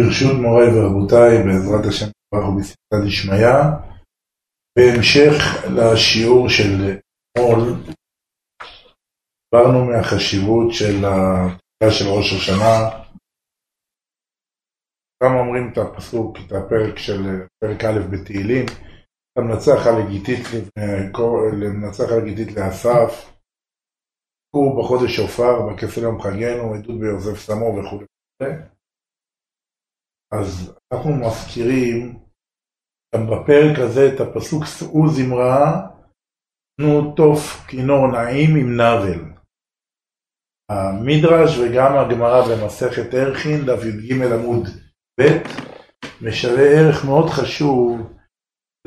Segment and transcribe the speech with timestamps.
[0.00, 3.56] ברשות מוריי ורבותיי, בעזרת השם ברוך ובסייעתא דשמיא,
[4.76, 5.34] בהמשך
[5.76, 6.98] לשיעור של
[7.36, 7.60] אתמול,
[9.44, 13.06] דיברנו מהחשיבות של התפילה של ראש השנה.
[15.22, 17.20] גם אומרים את הפסוק, את הפרק של
[17.60, 18.66] פרק א' בתהילים,
[19.38, 20.44] המנצח הלגיטית,
[21.60, 23.36] למנצח הלגיטית לאסף,
[24.54, 28.04] הוא בחודש שופר, בכסל יום חגנו, עדות ביוסף סמו וכו'.
[30.32, 32.18] אז אנחנו מזכירים
[33.14, 35.86] גם בפרק הזה את הפסוק שאו זמרה,
[36.80, 39.36] תנו תוף כינור נעים עם נבל.
[40.70, 44.64] המדרש וגם הגמרא במסכת ערכין, דף י"ג עמוד
[45.20, 45.22] ב',
[46.22, 48.16] משווה ערך מאוד חשוב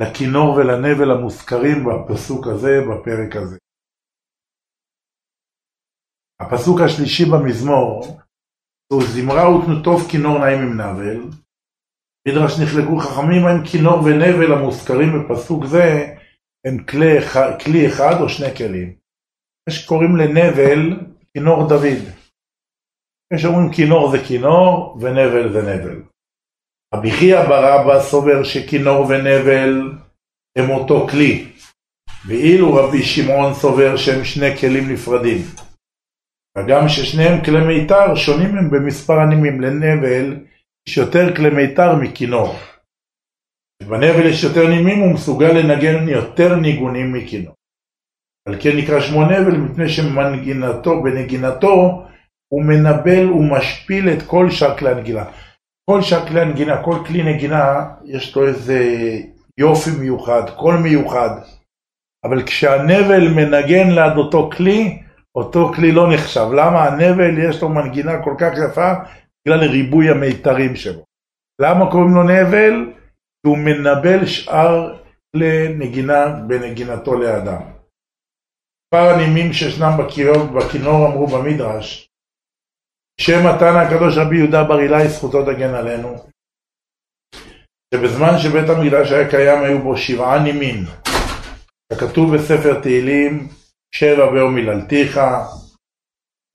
[0.02, 3.58] לכינור ולנבל המוזכרים בפסוק הזה, בפרק הזה.
[6.40, 8.19] הפסוק השלישי במזמור
[8.98, 11.20] זמרה ותנו טוב כינור נעים עם נבל.
[12.28, 16.14] מדרש נחלקו חכמים האם כינור ונבל המוזכרים בפסוק זה
[16.66, 17.18] הם כלי,
[17.64, 18.94] כלי אחד או שני כלים.
[19.68, 21.00] יש קוראים לנבל
[21.34, 22.02] כינור דוד.
[23.34, 26.02] יש אומרים כינור זה כינור ונבל זה נבל.
[26.94, 29.92] רבי חייא ברבא סובר שכינור ונבל
[30.58, 31.52] הם אותו כלי,
[32.26, 35.69] ואילו רבי שמעון סובר שהם שני כלים נפרדים.
[36.58, 39.60] וגם ששניהם כלי מיתר שונים הם במספר הנימים.
[39.60, 40.36] לנבל
[40.88, 42.54] יש יותר כלי מיתר מכינור.
[43.82, 47.54] בנבל יש יותר נימים הוא מסוגל לנגן יותר ניגונים מכינור.
[48.48, 52.06] על כן נקרא שמו נבל מפני שמנגינתו, בנגינתו
[52.52, 55.24] הוא מנבל ומשפיל את כל שאר כלי הנגינה.
[55.90, 58.78] כל שאר כלי הנגינה, כל כלי נגינה יש לו איזה
[59.58, 61.30] יופי מיוחד, קול מיוחד.
[62.24, 65.02] אבל כשהנבל מנגן ליד אותו כלי,
[65.34, 66.46] אותו כלי לא נחשב.
[66.52, 66.84] למה?
[66.84, 68.92] הנבל יש לו מנגינה כל כך יפה
[69.44, 71.04] בגלל ריבוי המיתרים שלו.
[71.60, 72.92] למה קוראים לו נבל?
[73.42, 74.98] כי הוא מנבל שאר
[75.36, 77.62] כלי נגינה בנגינתו לאדם.
[78.94, 79.92] מספר הנימים שישנם
[80.54, 82.08] בכינור אמרו במדרש,
[83.20, 86.16] שם מתן הקדוש רבי יהודה בר אילאי זכותו תגן עלינו,
[87.94, 90.84] שבזמן שבית המקדש היה קיים היו בו שבעה נימים,
[91.92, 93.48] ככתוב בספר תהילים
[93.94, 95.20] שבע ביום מיללתיך,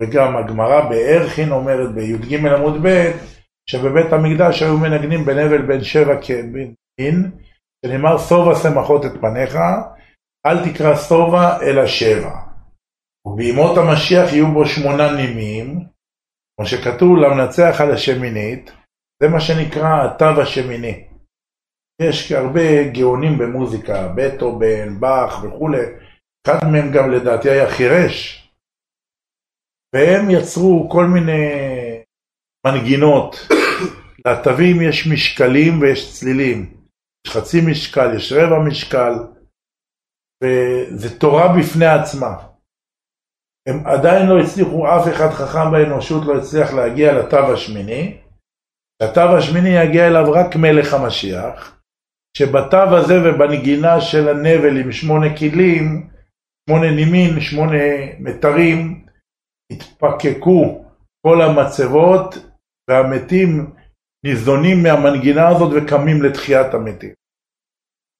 [0.01, 3.11] וגם הגמרא בערכין אומרת בי"ג עמוד ב'
[3.69, 7.31] שבבית המקדש היו מנגנים בנבל בין שבע כבין,
[7.85, 9.55] שנאמר שובע שמחות את פניך,
[10.45, 12.31] אל תקרא שובע אלא שבע.
[13.27, 15.85] ובימות המשיח יהיו בו שמונה נימים,
[16.55, 18.71] כמו שכתוב למנצח על השמינית,
[19.23, 21.07] זה מה שנקרא התו השמיני.
[22.01, 25.85] יש הרבה גאונים במוזיקה, בטהובן, באך וכולי,
[26.45, 28.49] אחד מהם גם לדעתי היה חירש,
[29.95, 31.49] והם יצרו כל מיני
[32.67, 33.35] מנגינות.
[34.27, 36.77] לתווים יש משקלים ויש צלילים.
[37.27, 39.13] יש חצי משקל, יש רבע משקל,
[40.43, 42.33] וזה תורה בפני עצמה.
[43.69, 48.17] הם עדיין לא הצליחו, אף אחד חכם באנושות לא הצליח להגיע לתו השמיני.
[49.03, 51.81] התו השמיני יגיע אליו רק מלך המשיח,
[52.37, 56.14] שבתו הזה ובנגינה של הנבל עם שמונה כלים,
[56.69, 57.77] שמונה נימין, שמונה
[58.19, 59.05] מתרים,
[59.71, 60.85] התפקקו
[61.27, 62.35] כל המצבות
[62.89, 63.71] והמתים
[64.25, 67.13] ניזונים מהמנגינה הזאת וקמים לתחיית המתים.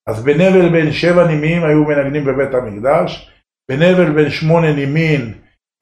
[0.08, 3.30] אז בנבל בין שבע נימין היו מנגנים בבית המקדש,
[3.70, 5.34] בנבל בין שמונה נימין,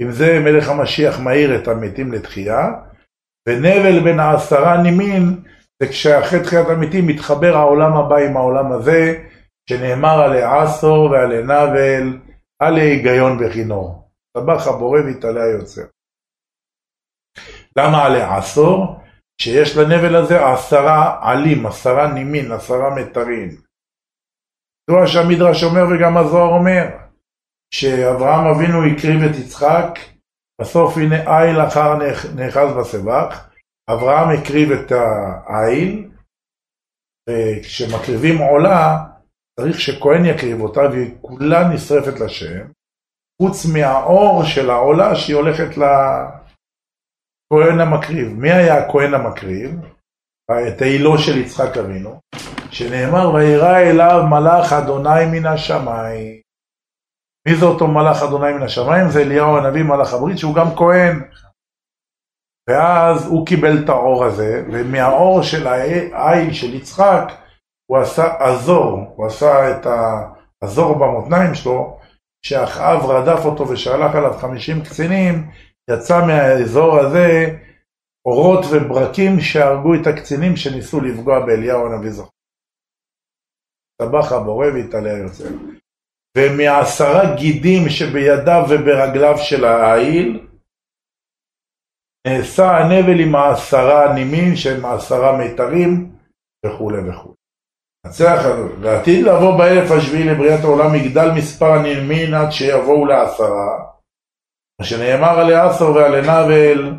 [0.02, 2.68] עם זה מלך המשיח מאיר את המתים לתחייה,
[3.48, 5.42] ונבל בין העשרה נימין,
[5.82, 9.22] זה כשאחרי תחיית המתים מתחבר העולם הבא עם העולם הזה,
[9.70, 12.18] שנאמר עלי עשור ועלי נבל,
[12.66, 14.08] עלי היגיון וכינור.
[14.36, 15.82] טבח הבורא והתעלה היוצר.
[17.78, 19.00] למה עלי עשור?
[19.40, 23.48] שיש לנבל הזה עשרה עלים, עשרה נימין, עשרה מיתרים.
[24.90, 26.84] זו שהמדרש אומר וגם הזוהר אומר,
[27.74, 29.98] שאברהם אבינו הקריב את יצחק,
[30.60, 31.94] בסוף הנה איל אחר
[32.34, 33.48] נאחז בסבך,
[33.90, 34.92] אברהם הקריב את
[35.46, 36.10] האיל,
[37.30, 39.13] וכשמקריבים עולה,
[39.60, 42.66] צריך שכהן יקריב אותה והיא כולה נשרפת לשם,
[43.42, 46.20] חוץ מהאור של העולה שהיא הולכת לכהן
[47.80, 48.28] המקריב.
[48.28, 49.70] מי היה הכהן המקריב?
[50.50, 52.20] את העילו של יצחק אבינו,
[52.70, 56.40] שנאמר וירא אליו מלאך אדוני מן השמיים.
[57.48, 59.08] מי זה אותו מלאך אדוני מן השמיים?
[59.08, 61.20] זה אליהו הנביא מלאך הברית שהוא גם כהן.
[62.70, 65.66] ואז הוא קיבל את האור הזה, ומהאור של
[66.12, 67.43] העיל של יצחק
[67.86, 71.98] הוא עשה אזור, הוא עשה את האזור במותניים שלו,
[72.46, 75.50] שאחאב רדף אותו ושלח עליו חמישים קצינים,
[75.90, 77.56] יצא מהאזור הזה
[78.26, 82.30] אורות וברקים שהרגו את הקצינים שניסו לפגוע באליהו הנביא זוכר.
[84.02, 85.48] טבח הבורא והתעלה יוצא.
[86.36, 90.46] ומעשרה גידים שבידיו וברגליו של העיל,
[92.26, 96.16] נעשה הנבל עם העשרה נימים שהם העשרה מיתרים
[96.66, 97.43] וכולי וכולי.
[98.06, 98.44] נצח
[98.80, 103.94] ועתיד לבוא באלף השביעי לבריאת העולם יגדל מספר הנמין עד שיבואו לעשרה,
[104.80, 106.94] מה שנאמר עלי עשר ועלי נבל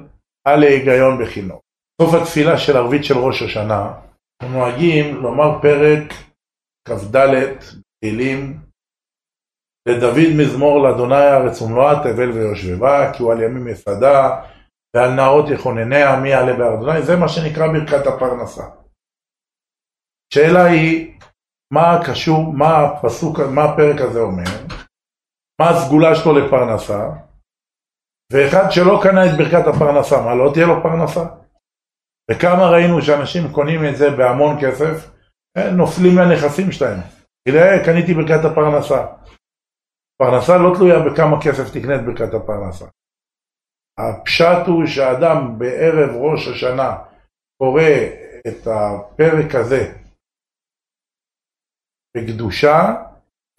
[0.48, 1.62] על ההיגיון בחינוך.
[2.02, 3.94] סוף התפילה של ערבית של ראש השנה,
[4.42, 6.14] אנחנו נוהגים לומר פרק
[6.88, 7.18] כ"ד
[8.00, 8.60] תהילים
[9.88, 14.42] לדוד מזמור לאדוני הארץ ומלואה תבל ויושבבה כי הוא על ימים יסדה
[14.96, 18.64] ועל נערות יכונניה מי יעלה בהר אדוני זה מה שנקרא ברכת הפרנסה.
[20.38, 21.20] השאלה היא
[21.74, 24.44] מה קשור, מה הפסוק, מה הפרק הזה אומר,
[25.62, 27.10] מה הסגולה שלו לפרנסה
[28.34, 31.26] ואחד שלא קנה את ברכת הפרנסה, מה לא תהיה לו פרנסה?
[32.32, 35.12] וכמה ראינו שאנשים קונים את זה בהמון כסף,
[35.58, 37.00] אה, נופלים מהנכסים שלהם.
[37.48, 39.06] תראה, קניתי ברכת הפרנסה.
[40.22, 42.86] פרנסה לא תלויה בכמה כסף תקנה את ברכת הפרנסה.
[44.00, 46.98] הפשט הוא שאדם בערב ראש השנה
[47.62, 47.92] קורא
[48.48, 50.05] את הפרק הזה
[52.16, 52.96] בקדושה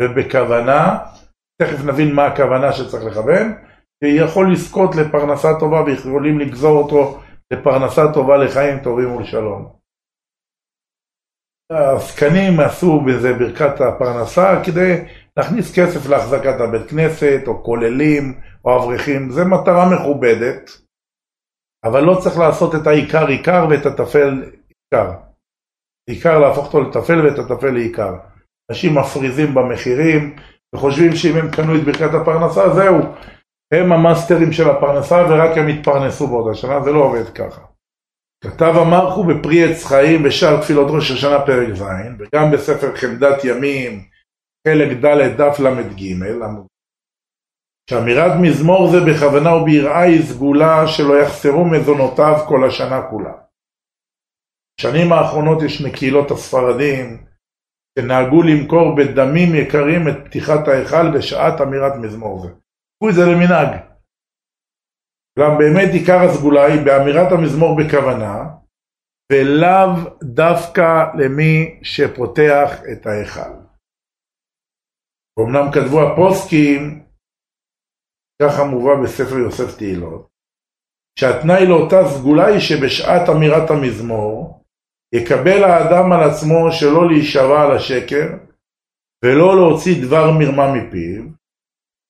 [0.03, 0.99] ובכוונה,
[1.62, 3.53] תכף נבין מה הכוונה שצריך לכוון,
[4.05, 7.20] יכול לזכות לפרנסה טובה ויכולים לגזור אותו
[7.53, 9.76] לפרנסה טובה לחיים טובים ולשלום.
[11.73, 15.05] העסקנים עשו בזה ברכת הפרנסה כדי
[15.37, 20.70] להכניס כסף להחזקת הבית כנסת, או כוללים, או אברכים, זה מטרה מכובדת,
[21.85, 25.12] אבל לא צריך לעשות את העיקר עיקר ואת הטפל עיקר.
[26.11, 28.14] עיקר להפוך אותו לטפל ואת הטפל לעיקר.
[28.71, 30.37] אנשים מפריזים במחירים
[30.75, 32.99] וחושבים שאם הם קנו את ברכת הפרנסה, זהו,
[33.75, 37.61] הם המאסטרים של הפרנסה ורק הם יתפרנסו בעוד השנה, זה לא עובד ככה.
[38.45, 41.83] כתב המרחו בפרי עץ חיים בשאר תפילות ראש השנה פרק ז',
[42.19, 44.05] וגם בספר חמדת ימים,
[44.69, 46.03] חלק ד' דף ל"ג,
[47.91, 53.33] שאמירת מזמור זה בכוונה וביראה היא סגולה שלא יחסרו מזונותיו כל השנה כולה.
[54.81, 57.25] בשנים האחרונות יש מקהילות הספרדים
[57.99, 62.49] שנהגו למכור בדמים יקרים את פתיחת ההיכל בשעת אמירת מזמור זה.
[62.49, 63.71] קחו את זה למנהג.
[65.39, 68.35] גם באמת עיקר הסגולה היא באמירת המזמור בכוונה,
[69.33, 69.91] ולאו
[70.23, 73.55] דווקא למי שפותח את ההיכל.
[75.41, 77.07] אמנם כתבו הפוסקים,
[78.43, 80.29] ככה מובא בספר יוסף תהילות,
[81.19, 84.65] שהתנאי לאותה סגולה היא שבשעת אמירת המזמור
[85.14, 88.26] יקבל האדם על עצמו שלא להישבע על השקר
[89.25, 91.23] ולא להוציא דבר מרמה מפיו,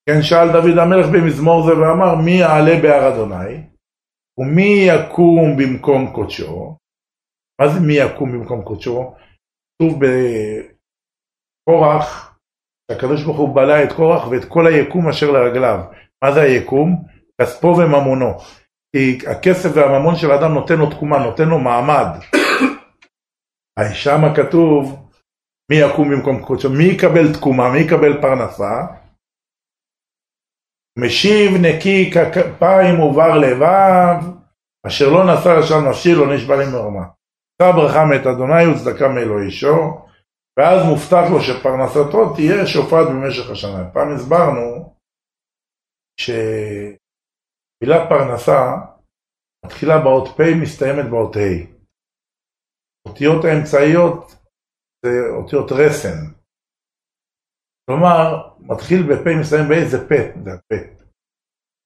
[0.08, 3.62] כן, שאל דוד המלך במזמור זה ואמר, מי יעלה בהר אדוני?
[4.38, 6.76] ומי יקום במקום קודשו?
[7.60, 9.14] מה זה מי יקום במקום קודשו?
[9.74, 10.00] כתוב
[11.68, 12.38] בקורח,
[12.90, 15.80] שהקדוש ברוך הוא בלע את קורח ואת כל היקום אשר לרגליו.
[16.24, 17.04] מה זה היקום?
[17.40, 18.38] כספו וממונו.
[18.96, 22.08] כי הכסף והממון של האדם נותן לו תקומה, נותן לו מעמד.
[23.94, 25.06] שם כתוב
[25.70, 28.72] מי יקום במקום קודשו, מי יקבל תקומה, מי יקבל פרנסה?
[30.98, 34.18] משיב נקי כפיים ובר לבב,
[34.86, 37.04] אשר לא נשא לשם נפשי לא נשבע לי מרמה.
[37.62, 40.08] שא ברכה מאת אדוני וצדקה מאלוהי שור,
[40.58, 43.90] ואז מובטח לו שפרנסתו תהיה שופט במשך השנה.
[43.92, 44.94] פעם הסברנו
[46.20, 48.76] שמילת פרנסה
[49.66, 51.75] מתחילה באות פ' מסתיימת באות ה'.
[53.06, 54.36] אותיות האמצעיות
[55.04, 56.18] זה אותיות רסן.
[57.90, 60.76] כלומר, מתחיל בפה, מסיים ב זה פה, זה הפה.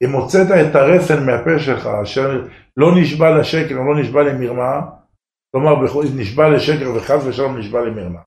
[0.05, 2.29] אם הוצאת את הרסן מהפה שלך, אשר
[2.77, 4.81] לא נשבע לשקר, לא נשבע למרמה,
[5.53, 5.75] כלומר,
[6.17, 8.21] נשבע לשקר וחס ושלום נשבע למרמה.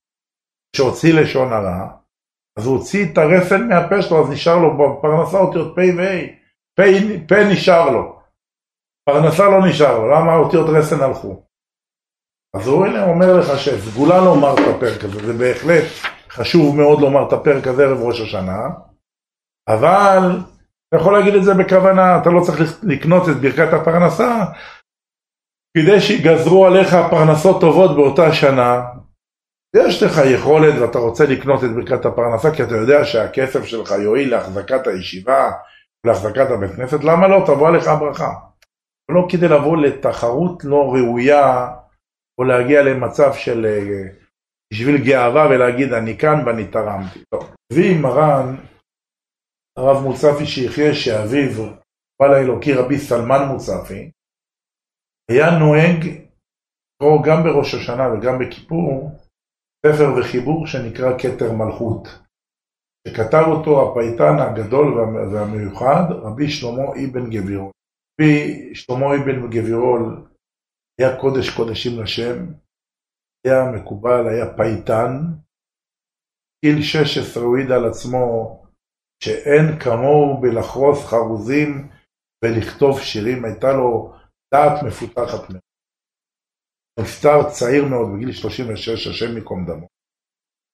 [0.75, 1.97] כשהוציא לשון הרע,
[2.59, 6.43] אז הוא הוציא את הרסן מהפה שלו, אז נשאר לו בפרנסה אותיות פ' וה'.
[7.27, 8.19] פה נשאר לו.
[9.05, 11.43] פרנסה לא נשאר לו, למה האותיות רסן הלכו?
[12.55, 15.83] אז הוא הנה אומר לך שסגולה לומר את הפרק הזה, זה בהחלט
[16.29, 18.69] חשוב מאוד לומר את הפרק הזה ערב ראש השנה,
[19.69, 20.41] אבל
[20.87, 24.45] אתה יכול להגיד את זה בכוונה, אתה לא צריך לקנות את ברכת הפרנסה
[25.77, 28.81] כדי שיגזרו עליך פרנסות טובות באותה שנה.
[29.75, 34.31] יש לך יכולת ואתה רוצה לקנות את ברכת הפרנסה כי אתה יודע שהכסף שלך יועיל
[34.31, 35.51] להחזקת הישיבה,
[36.05, 37.43] להחזקת הבית כנסת, למה לא?
[37.45, 38.33] תבוא עליך הברכה.
[39.11, 41.67] לא כדי לבוא לתחרות לא ראויה
[42.37, 44.23] או להגיע למצב של אה,
[44.73, 47.19] בשביל גאווה ולהגיד אני כאן ואני תרמתי.
[47.73, 48.55] אבי מרן,
[49.77, 51.73] הרב מוצפי שיחיה שאביו,
[52.19, 54.11] בעל האלוקי רבי סלמן מוצפי,
[55.31, 55.99] היה נוהג
[56.95, 59.11] לקרוא גם בראש השנה וגם בכיפור
[59.85, 62.07] ספר וחיבור שנקרא כתר מלכות,
[63.07, 64.87] שכתב אותו הפייטן הגדול
[65.33, 67.71] והמיוחד, רבי שלמה אבן גבירול.
[68.21, 70.27] רבי שלמה אבן גבירול
[70.99, 72.37] היה קודש קודשים לשם,
[73.47, 75.11] היה מקובל, היה פייטן,
[76.65, 78.25] גיל 16 הוא העיד על עצמו
[79.23, 81.69] שאין כמוהו בלחרוס חרוזים
[82.43, 84.13] ולכתוב שירים, הייתה לו
[84.53, 85.63] דעת מפותחת מאוד.
[86.99, 89.87] נפטר צעיר מאוד, בגיל 36, השם ייקום דמו,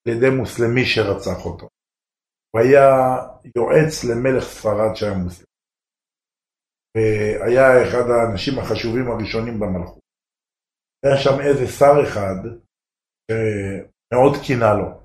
[0.02, 1.68] על ידי מוסלמי שרצח אותו.
[2.50, 2.88] הוא היה
[3.56, 5.50] יועץ למלך ספרד שהיה מוסלמי.
[6.94, 9.99] והיה אחד האנשים החשובים הראשונים במלכות.
[11.04, 12.38] היה שם איזה שר אחד
[13.30, 15.00] שמאוד קינה לו,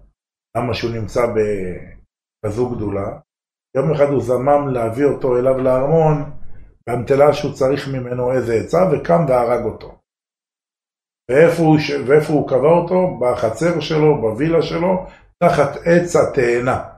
[0.58, 3.20] למה שהוא נמצא בכזו גדולה.
[3.78, 6.16] יום אחד הוא זמם להביא אותו אליו לארמון,
[6.88, 9.98] באמתלה שהוא צריך ממנו איזה עצה, וקם והרג אותו.
[11.32, 13.20] ואיפה הוא, ואיפה הוא קבע אותו?
[13.20, 15.06] בחצר שלו, בווילה שלו,
[15.44, 16.90] תחת עץ התאנה.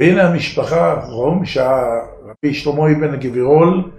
[0.00, 3.92] והנה המשפחה, ראו שהרבי שלמה אבן גבירול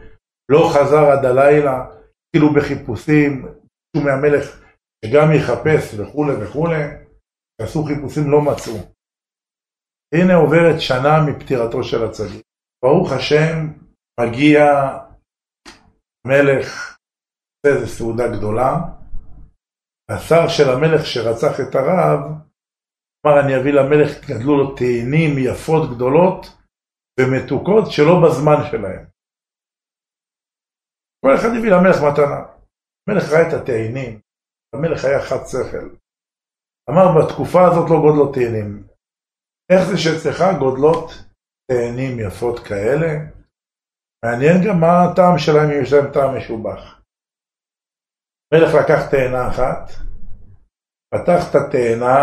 [0.51, 1.85] לא חזר עד הלילה,
[2.31, 4.61] כאילו בחיפושים, ביקשו מהמלך
[5.05, 6.83] שגם יחפש וכולי וכולי,
[7.61, 8.73] עשו חיפושים לא מצאו.
[10.13, 12.45] הנה עוברת שנה מפטירתו של הצדיק.
[12.83, 13.67] ברוך השם,
[14.19, 14.65] מגיע
[16.27, 16.97] מלך
[17.65, 18.75] איזה סעודה גדולה.
[20.09, 22.19] השר של המלך שרצח את הרב,
[23.25, 26.45] אמר אני אביא למלך, גדלו לו תאנים יפות גדולות
[27.19, 29.05] ומתוקות שלא בזמן שלהם.
[31.25, 32.41] כל אחד הביא למלך מתנה.
[33.07, 34.21] המלך ראה את התאנים,
[34.75, 35.87] המלך היה חד שכל.
[36.89, 38.87] אמר בתקופה הזאת לא גודלות תאנים.
[39.71, 41.07] איך זה שאצלך גודלות
[41.71, 43.09] תאנים יפות כאלה?
[44.25, 47.01] מעניין גם מה הטעם שלהם אם יש להם טעם משובח.
[48.51, 49.83] המלך לקח תאנה אחת,
[51.13, 52.17] פתח את התאנה,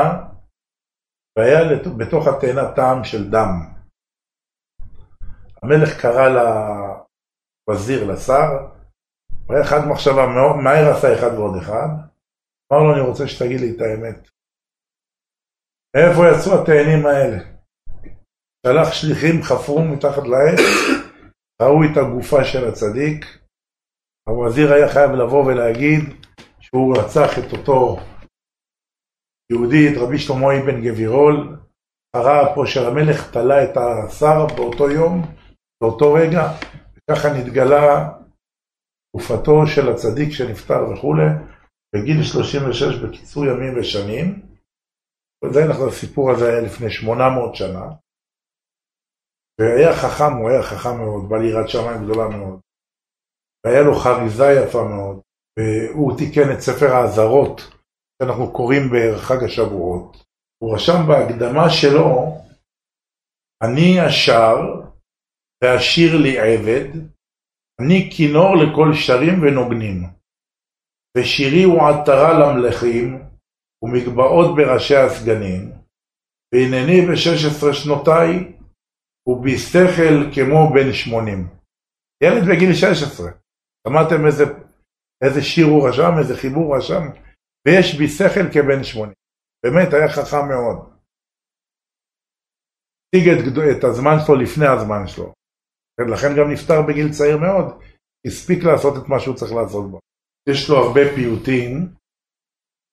[1.39, 1.61] והיה
[1.99, 3.53] בתוך התאנה טעם של דם.
[5.63, 6.29] המלך קרא
[7.69, 8.78] לווזיר, לשר,
[9.49, 10.27] והיה אחד מחשבה,
[10.65, 11.89] מהר עשה אחד ועוד אחד,
[12.73, 14.29] אמר לו, אני רוצה שתגיד לי את האמת.
[15.97, 17.39] מאיפה יצאו התאנים האלה?
[18.67, 20.61] שלח שליחים, חפרו מתחת לעץ,
[21.63, 23.25] ראו את הגופה של הצדיק,
[24.29, 26.03] הווזיר היה חייב לבוא ולהגיד
[26.61, 27.97] שהוא רצח את אותו
[29.53, 31.57] יהודי, את רבי שלמה אבן גבירול,
[32.17, 35.23] קרא פה שהמלך תלה את השר באותו יום,
[35.83, 36.43] באותו רגע,
[36.97, 38.18] וככה נתגלה
[39.09, 41.29] תקופתו של הצדיק שנפטר וכולי,
[41.93, 44.43] בגיל 36 בקיצור ימים ושנים.
[45.45, 47.87] וזה אנחנו, הסיפור הזה היה לפני 800 שנה.
[49.61, 52.61] והיה חכם, הוא היה חכם מאוד, בעל יראת שמיים גדולה מאוד.
[53.67, 55.21] והיה לו חריזה יפה מאוד,
[55.59, 57.61] והוא תיקן את ספר האזהרות
[58.23, 60.17] שאנחנו קוראים בחג השבועות.
[60.59, 62.39] הוא רשם בהקדמה שלו,
[63.63, 64.57] אני השר
[65.65, 67.18] והשיר לי עבד,
[67.81, 69.99] אני כינור לכל שרים ונוגנים,
[71.17, 73.07] ושירי הוא עטרה למלכים,
[73.83, 75.73] ומגבעות בראשי הסגנים,
[76.55, 78.59] והנני בשש עשרה שנותיי,
[79.27, 81.41] ובשכל כמו בן שמונים.
[82.23, 83.31] ילד בגיל שש עשרה.
[83.89, 84.45] שמעתם איזה,
[85.25, 87.05] איזה שיר הוא רשם, איזה חיבור הוא רשם?
[87.67, 89.15] ויש בי שכל כבן שמונים.
[89.63, 90.79] באמת, היה חכם מאוד.
[93.09, 93.39] הציג את,
[93.79, 95.38] את הזמן שלו לפני הזמן שלו.
[96.07, 97.83] לכן גם נפטר בגיל צעיר מאוד,
[98.27, 99.99] הספיק לעשות את מה שהוא צריך לעשות בו.
[100.49, 101.95] יש לו הרבה פיוטים,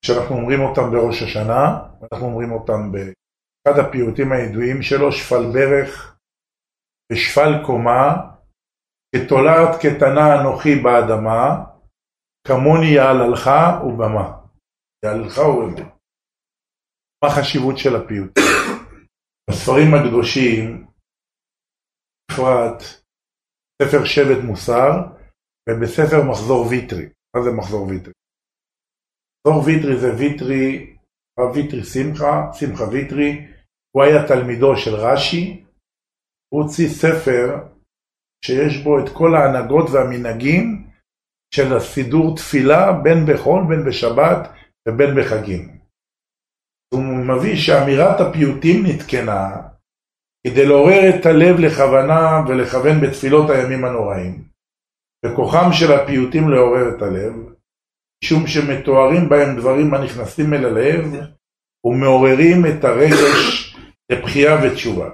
[0.06, 6.18] שאנחנו אומרים אותם בראש השנה, אנחנו אומרים אותם באחד הפיוטים הידועים שלו, שפל ברך
[7.12, 8.32] ושפל קומה,
[9.16, 11.64] כתולעת קטנה אנוכי באדמה,
[12.48, 13.50] כמוני יעללך
[13.86, 14.38] ובמה.
[15.06, 15.90] יעללך ובמה.
[17.24, 18.40] מה החשיבות של הפיוט?
[19.50, 20.88] בספרים הקדושים,
[22.32, 22.84] בפרט
[23.82, 24.92] ספר שבט מוסר,
[25.70, 27.10] ובספר מחזור ויטרי.
[27.36, 28.14] מה זה מחזור ויטרי?
[29.48, 30.96] מחזור ויטרי זה ויטרי,
[31.38, 33.48] הרב ויטרי שמחה, שמחה ויטרי,
[33.92, 35.66] הוא היה תלמידו של רש"י,
[36.50, 37.48] הוא הוציא ספר
[38.46, 40.88] שיש בו את כל ההנהגות והמנהגים
[41.56, 44.50] של הסידור תפילה בין בחול, בין בשבת
[44.88, 45.80] ובין בחגים.
[46.94, 49.75] הוא מביא שאמירת הפיוטים נתקנה
[50.48, 54.44] כדי לעורר את הלב לכוונה ולכוון בתפילות הימים הנוראים.
[55.26, 57.34] וכוחם של הפיוטים לעורר את הלב,
[58.24, 61.06] משום שמתוארים בהם דברים הנכנסים אל הלב
[61.86, 63.76] ומעוררים את הרגש
[64.12, 65.10] לבחייה ותשובה.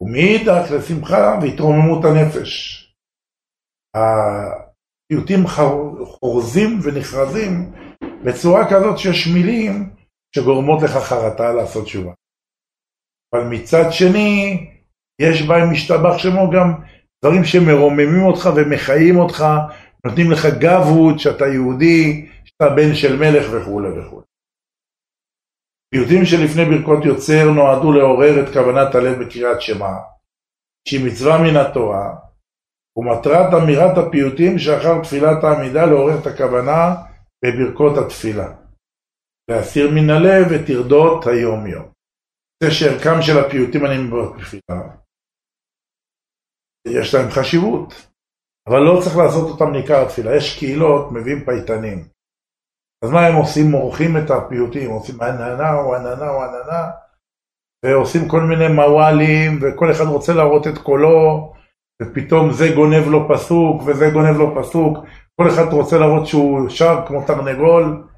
[0.00, 2.80] ומאידך לשמחה והתרוממות הנפש.
[5.08, 5.46] פיוטים
[6.04, 7.72] חורזים ונחרזים
[8.24, 9.90] בצורה כזאת שיש מילים
[10.36, 12.12] שגורמות לך חרטה לעשות תשובה.
[13.34, 14.66] אבל מצד שני,
[15.20, 16.72] יש בהם משתבח שמו גם
[17.24, 19.44] דברים שמרוממים אותך ומחיים אותך,
[20.06, 24.26] נותנים לך גבות שאתה יהודי, שאתה בן של מלך וכולי וכולי.
[25.94, 29.94] פיוטים שלפני ברכות יוצר נועדו לעורר את כוונת הלב בקריאת שמע,
[30.88, 32.14] שהיא מצווה מן התורה,
[32.96, 36.94] ומטרת אמירת הפיוטים שאחר תפילת העמידה לעורר את הכוונה
[37.44, 38.52] בברכות התפילה.
[39.50, 41.82] להסיר מן הלב את טרדות היום יום.
[41.82, 41.93] זה
[42.70, 44.80] שערכם של הפיוטים הנאמרים בתפילה,
[46.88, 47.94] יש להם חשיבות,
[48.68, 50.36] אבל לא צריך לעשות אותם ניכר התפילה.
[50.36, 52.04] יש קהילות, מביאים פייטנים.
[53.04, 53.70] אז מה הם עושים?
[53.70, 56.90] מורחים את הפיוטים, עושים עננה או עננה או עננה,
[57.84, 61.52] ועושים כל מיני מוואלים, וכל אחד רוצה להראות את קולו,
[62.02, 64.98] ופתאום זה גונב לו פסוק, וזה גונב לו פסוק,
[65.40, 68.08] כל אחד רוצה להראות שהוא שר כמו תרנגול,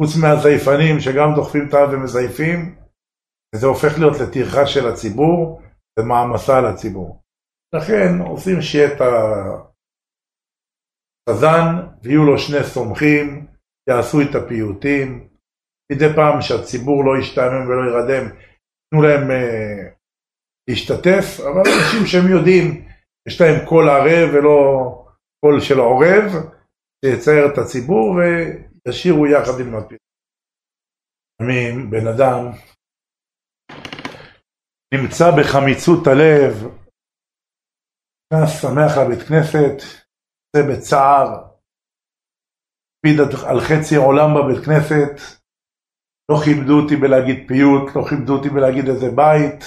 [0.00, 2.77] חוץ מהזייפנים שגם דוחפים את האב ומזייפים,
[3.54, 5.62] וזה הופך להיות לטרחה של הציבור
[5.98, 7.22] ומעמסה על הציבור.
[7.74, 9.00] לכן עושים שיהיה את
[11.28, 11.66] החזן
[12.02, 13.46] ויהיו לו שני סומכים,
[13.88, 15.28] יעשו את הפיוטים,
[15.92, 18.24] מדי פעם שהציבור לא ישתעמם ולא ירדם,
[18.90, 19.98] תנו להם uh,
[20.68, 22.88] להשתתף, אבל אנשים שהם יודעים,
[23.28, 24.58] יש להם קול ערב ולא
[25.40, 26.32] קול של עורב,
[27.04, 29.98] שיצייר את הציבור וישירו יחד עם הפיוטים.
[31.90, 32.52] בן אדם
[34.94, 36.54] נמצא בחמיצות הלב,
[38.32, 39.76] נכנס שמח לבית כנסת,
[40.56, 41.48] זה בצער,
[42.88, 45.14] הקפיד על חצי עולם בבית כנסת,
[46.30, 49.60] לא כיבדו אותי בלהגיד פיוט, לא כיבדו אותי בלהגיד איזה בית,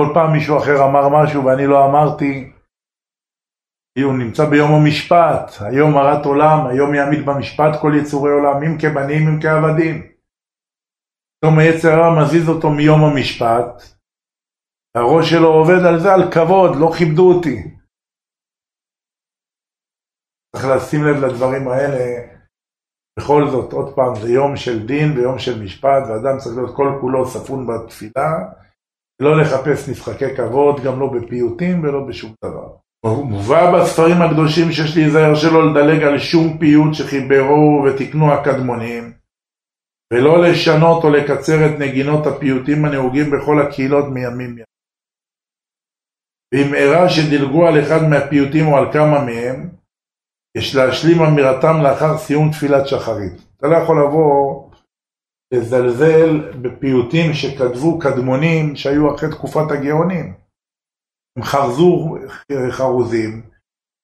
[0.00, 2.52] כל פעם מישהו אחר אמר משהו ואני לא אמרתי,
[4.02, 9.28] הוא נמצא ביום המשפט, היום הרת עולם, היום יעמיד במשפט כל יצורי עולם, אם כבנים
[9.28, 10.12] אם כעבדים.
[11.38, 13.95] פתאום היצר הרע מזיז אותו מיום המשפט,
[14.96, 17.56] הראש שלו עובד על זה, על כבוד, לא כיבדו אותי.
[20.56, 22.36] צריך לשים לב לדברים האלה.
[23.18, 26.98] בכל זאת, עוד פעם, זה יום של דין ויום של משפט, ואדם צריך להיות כל
[27.00, 28.30] כולו ספון בתפילה,
[29.22, 32.68] לא לחפש משחקי כבוד, גם לא בפיוטים ולא בשום דבר.
[33.04, 39.12] מובא בספרים הקדושים שיש להיזהר שלא לדלג על שום פיוט שחיברו ותיקנו הקדמונים,
[40.12, 44.75] ולא לשנות או לקצר את נגינות הפיוטים הנהוגים בכל הקהילות מימים ימים.
[46.54, 49.68] ואם אירע שדילגו על אחד מהפיוטים או על כמה מהם,
[50.56, 53.32] יש להשלים אמירתם לאחר סיום תפילת שחרית.
[53.56, 54.70] אתה לא יכול לבוא
[55.54, 60.34] לזלזל בפיוטים שכתבו קדמונים שהיו אחרי תקופת הגאונים.
[61.36, 62.16] הם חרזו
[62.70, 63.42] חרוזים,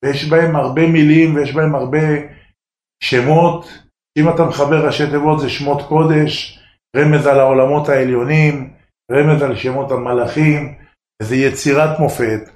[0.05, 1.98] ויש בהם הרבה מילים ויש בהם הרבה
[3.02, 3.66] שמות.
[4.18, 6.59] אם אתה מחבר ראשי תיבות זה שמות קודש,
[6.96, 8.74] רמז על העולמות העליונים,
[9.12, 10.74] רמז על שמות המלאכים,
[11.22, 12.50] איזו יצירת מופת,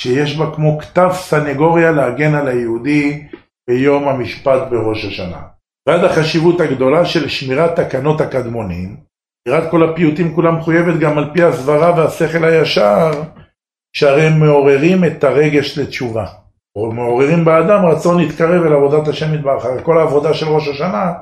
[0.00, 3.26] שיש בה כמו כתב סנגוריה להגן על היהודי
[3.70, 5.42] ביום המשפט בראש השנה.
[5.88, 8.96] ועד החשיבות הגדולה של שמירת תקנות הקדמונים,
[9.48, 13.10] שמירת כל הפיוטים כולה מחויבת גם על פי הסברה והשכל הישר,
[13.96, 16.26] שהרי הם מעוררים את הרגש לתשובה.
[16.76, 19.64] או מעוררים באדם רצון להתקרב אל עבודת השם יתברך.
[19.82, 21.12] כל העבודה של ראש השנה,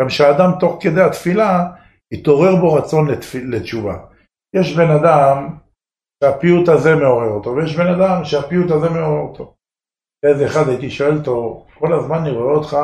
[0.00, 1.66] גם שהאדם תוך כדי התפילה,
[2.12, 3.96] התעורר בו רצון לתשובה.
[4.56, 5.63] יש בן אדם
[6.24, 9.54] שהפיוט הזה מעורר אותו, ויש בן אדם שהפיוט הזה מעורר אותו.
[10.26, 12.76] איזה אחד הייתי שואל אותו, כל הזמן אני רואה אותך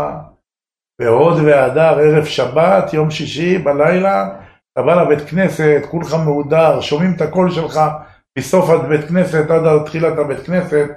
[1.00, 4.28] בהוד והדר, ערב שבת, יום שישי, בלילה,
[4.72, 7.80] אתה בא לבית כנסת, כולך מהודר, שומעים את הקול שלך
[8.38, 10.88] מסוף הבית כנסת עד תחילת הבית כנסת,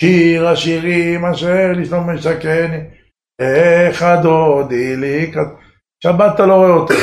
[0.00, 2.86] שיר השירים אשר לשלום משכן,
[3.40, 5.32] איך הדודי לי,
[6.04, 6.94] שבת אתה לא רואה אותו.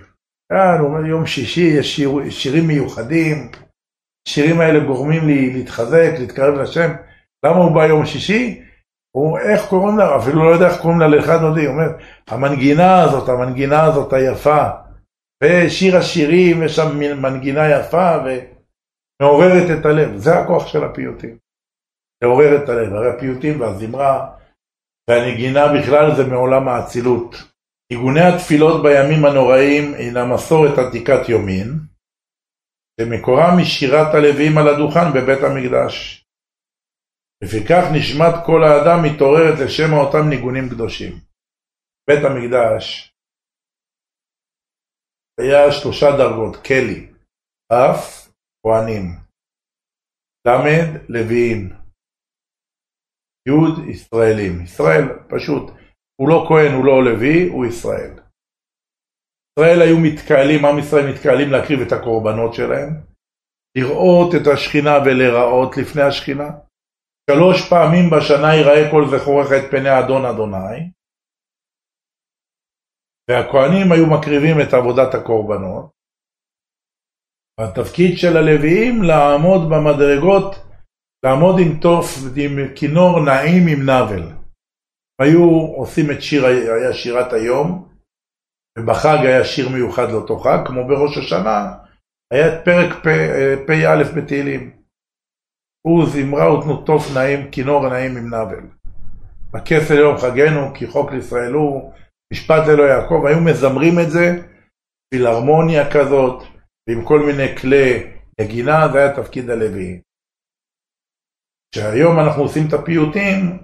[0.52, 3.50] כאן, הוא אומר יום שישי, יש שיר, שירים מיוחדים,
[4.28, 6.90] השירים האלה גורמים לי להתחזק, להתקרב לשם.
[7.44, 8.62] למה הוא בא יום שישי?
[9.16, 10.16] הוא, איך קוראים לה?
[10.16, 11.66] אפילו לא יודע איך קוראים לה לאחד נודי.
[11.66, 11.88] הוא אומר,
[12.28, 14.64] המנגינה הזאת, המנגינה הזאת היפה.
[15.44, 20.16] ושיר השירים, יש שם מנגינה יפה ומעוררת את הלב.
[20.16, 21.36] זה הכוח של הפיוטים.
[22.22, 22.94] לעורר את הלב.
[22.94, 24.30] הרי הפיוטים והזמרה
[25.10, 27.36] והנגינה בכלל זה מעולם האצילות.
[27.92, 31.78] ניגוני התפילות בימים הנוראים הינה מסורת עתיקת יומין,
[33.00, 36.24] שמקורה משירת הלווים על הדוכן בבית המקדש.
[37.44, 41.12] לפיכך נשמת כל האדם מתעוררת לשם אותם ניגונים קדושים.
[42.08, 43.12] בית המקדש
[45.40, 47.12] היה שלושה דרגות, כלי,
[47.72, 48.28] אף,
[48.62, 49.04] כהנים,
[50.46, 50.50] ל',
[51.08, 51.78] לוויים.
[53.46, 54.64] יהוד ישראלים.
[54.64, 55.64] ישראל, פשוט,
[56.16, 58.27] הוא לא כהן, הוא לא לוי, הוא ישראל.
[59.58, 62.90] ישראל היו מתקהלים, עם ישראל מתקהלים להקריב את הקורבנות שלהם,
[63.78, 66.48] לראות את השכינה ולראות לפני השכינה.
[67.30, 70.78] שלוש פעמים בשנה ייראה כל זכורך את פני אדון אדוני,
[73.30, 75.90] והכהנים היו מקריבים את עבודת הקורבנות.
[77.60, 80.50] התפקיד של הלוויים לעמוד במדרגות,
[81.24, 84.24] לעמוד עם תוף, עם כינור נעים עם נבל.
[85.20, 85.44] היו
[85.76, 87.87] עושים את שיר, היה שירת היום,
[88.78, 91.74] ובחג היה שיר מיוחד לאותו חג, כמו בראש השנה,
[92.32, 93.04] היה את פרק
[93.66, 94.70] פ"א בתהילים.
[95.86, 98.66] הוא זמרה ותנו תוף נעים, כינור נעים עם נבל.
[99.52, 101.92] בכסל יום חגנו, כי חוק לישראל הוא,
[102.32, 104.42] משפט ללא יעקב, היו מזמרים את זה,
[105.14, 106.42] פילהרמוניה כזאת,
[106.88, 110.00] ועם כל מיני כלי נגינה, זה היה תפקיד הלוויים.
[111.74, 113.58] כשהיום אנחנו עושים את הפיוטים,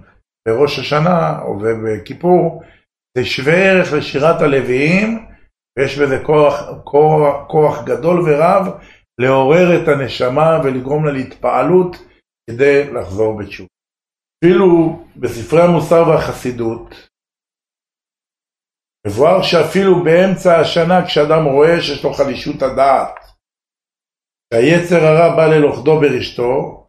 [0.47, 2.63] בראש השנה או בכיפור,
[3.17, 5.27] זה שווה ערך לשירת הלוויים,
[5.77, 8.63] ויש בזה כוח, כוח, כוח גדול ורב
[9.21, 11.95] לעורר את הנשמה ולגרום לה להתפעלות
[12.49, 13.69] כדי לחזור בתשובה.
[14.43, 17.09] אפילו בספרי המוסר והחסידות,
[19.07, 23.15] מבואר שאפילו באמצע השנה כשאדם רואה שיש לו חלישות הדעת,
[24.53, 26.85] שהיצר הרע בא ללוכדו ברשתו,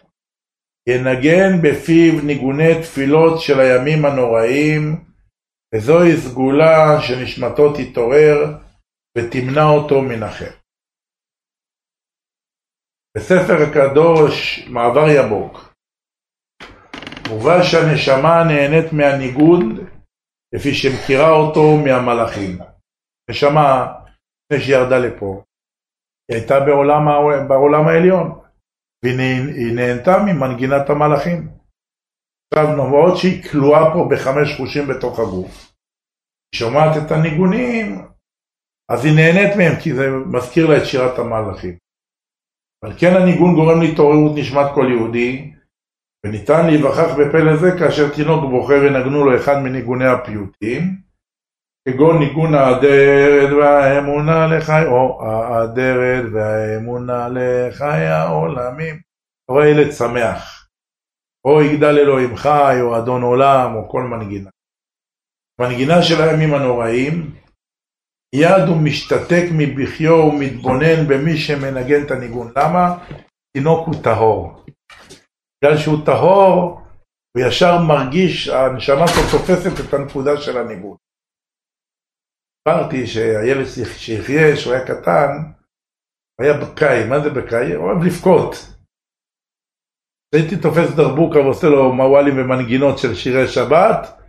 [0.89, 5.05] ינגן בפיו ניגוני תפילות של הימים הנוראים,
[5.75, 8.39] וזוהי סגולה שנשמתו תתעורר
[9.19, 10.67] ותמנע אותו מן החטא.
[13.17, 15.75] בספר הקדוש מעבר יבוק
[17.29, 19.65] מובא שהנשמה נהנית מהניגוד
[20.55, 22.59] לפי שמכירה אותו מהמלאכים.
[23.31, 23.93] נשמה,
[24.45, 25.43] לפני שהיא ירדה לפה,
[26.29, 27.03] היא הייתה בעולם,
[27.49, 28.41] בעולם העליון,
[29.05, 31.56] והיא נהנתה ממנגינת המלאכים.
[32.55, 35.73] עכשיו, למרות שהיא כלואה פה בחמש חושים בתוך הגוף,
[36.53, 38.07] היא שומעת את הניגונים,
[38.91, 41.77] אז היא נהנית מהם, כי זה מזכיר לה את שירת המלאכים.
[42.85, 45.53] אבל כן הניגון גורם להתעוררות נשמת כל יהודי,
[46.27, 50.83] וניתן להיווכח בפלא זה כאשר תינוק בוכה ונגנו לו אחד מניגוני הפיוטים,
[51.89, 58.95] כגון ניגון האדרת והאמונה לחי, או האדרת והאמונה לחי העולמים.
[58.95, 60.56] אתה רואה ילד שמח,
[61.47, 64.51] או יגדל אלוהים חי, או אדון עולם, או כל מנגינה.
[65.61, 67.35] מנגינה של הימים הנוראים,
[68.35, 72.53] יד הוא משתתק מבכיו ומתבונן במי שמנגן את הניגון.
[72.57, 72.99] למה?
[73.57, 74.65] תינוק הוא טהור.
[75.65, 76.81] בגלל שהוא טהור,
[77.37, 80.97] הוא ישר מרגיש, הנשמה שלו תופסת את הנקודה של הניגון.
[82.59, 85.31] סיפרתי שהילד שיחיה, שהוא היה קטן,
[86.41, 87.75] היה בקאי, מה זה בקאי?
[87.75, 88.76] הוא אוהב לבכות.
[90.35, 94.21] הייתי תופס דרבוקה ועושה לו מוואלים ומנגינות של שירי שבת,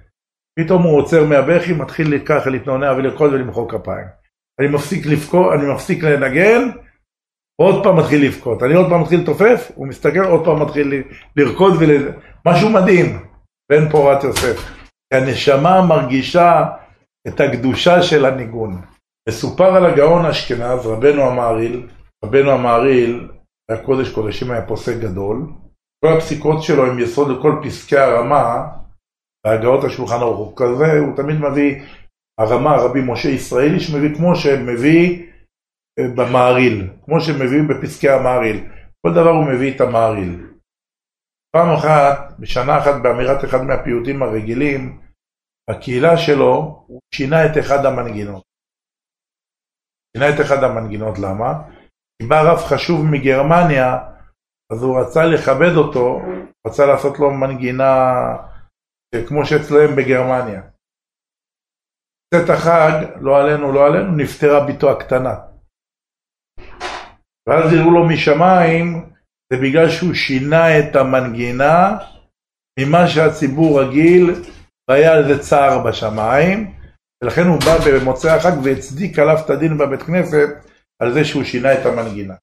[0.59, 4.07] פתאום הוא עוצר מהבכי, מתחיל ככה להתנונע ולרקוד ולמחוא כפיים.
[4.59, 6.69] אני מפסיק לבכות, אני מפסיק לנגן,
[7.61, 8.63] עוד פעם מתחיל לבכות.
[8.63, 11.03] אני עוד פעם מתחיל לתופף, הוא מסתכל, עוד פעם מתחיל
[11.35, 12.11] לרקוד ול...
[12.45, 13.19] משהו מדהים,
[13.71, 14.71] בן פורת יוסף.
[15.13, 16.65] הנשמה מרגישה
[17.27, 18.81] את הקדושה של הניגון.
[19.29, 21.87] מסופר על הגאון אשכנז, רבנו המעריל,
[22.25, 23.27] רבנו המעריל
[23.69, 25.37] היה קודש קודשים, היה פוסק גדול.
[26.05, 28.67] כל הפסיקות שלו הם יסוד לכל פסקי הרמה,
[29.45, 31.85] בהגאות השולחן ערוך כזה, הוא תמיד מביא
[32.39, 35.31] הרמה רבי משה ישראלי שמביא כמו שמביא
[35.99, 38.57] אה, במעריל, כמו שמביאים בפסקי המעריל.
[39.01, 40.47] כל דבר הוא מביא את המעריל.
[41.55, 45.01] פעם אחת, בשנה אחת, באמירת אחד מהפיוטים הרגילים,
[45.69, 48.43] בקהילה שלו הוא שינה את אחד המנגינות.
[50.13, 51.53] שינה את אחד המנגינות, למה?
[52.21, 54.16] כי בא רב חשוב מגרמניה,
[54.71, 56.21] אז הוא רצה לכבד אותו,
[56.67, 58.13] רצה לעשות לו מנגינה
[59.27, 60.61] כמו שאצלם בגרמניה.
[62.33, 65.35] צאת החג, לא עלינו, לא עלינו, נפטרה בתו הקטנה.
[67.49, 69.09] ואז יראו לו משמיים,
[69.53, 71.97] זה בגלל שהוא שינה את המנגינה
[72.79, 74.25] ממה שהציבור רגיל,
[74.89, 76.73] והיה על זה צער בשמיים,
[77.23, 80.49] ולכן הוא בא במוצאי החג והצדיק עליו את הדין בבית כנסת
[81.01, 82.35] על זה שהוא שינה את המנגינה.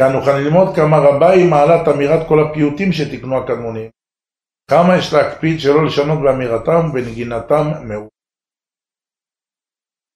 [0.00, 3.90] כאן נוכל ללמוד כמה רבה היא מעלת אמירת כל הפיוטים שתיקנו הקדמונים.
[4.70, 8.08] כמה יש להקפיד שלא לשנות באמירתם ובנגינתם מאוד.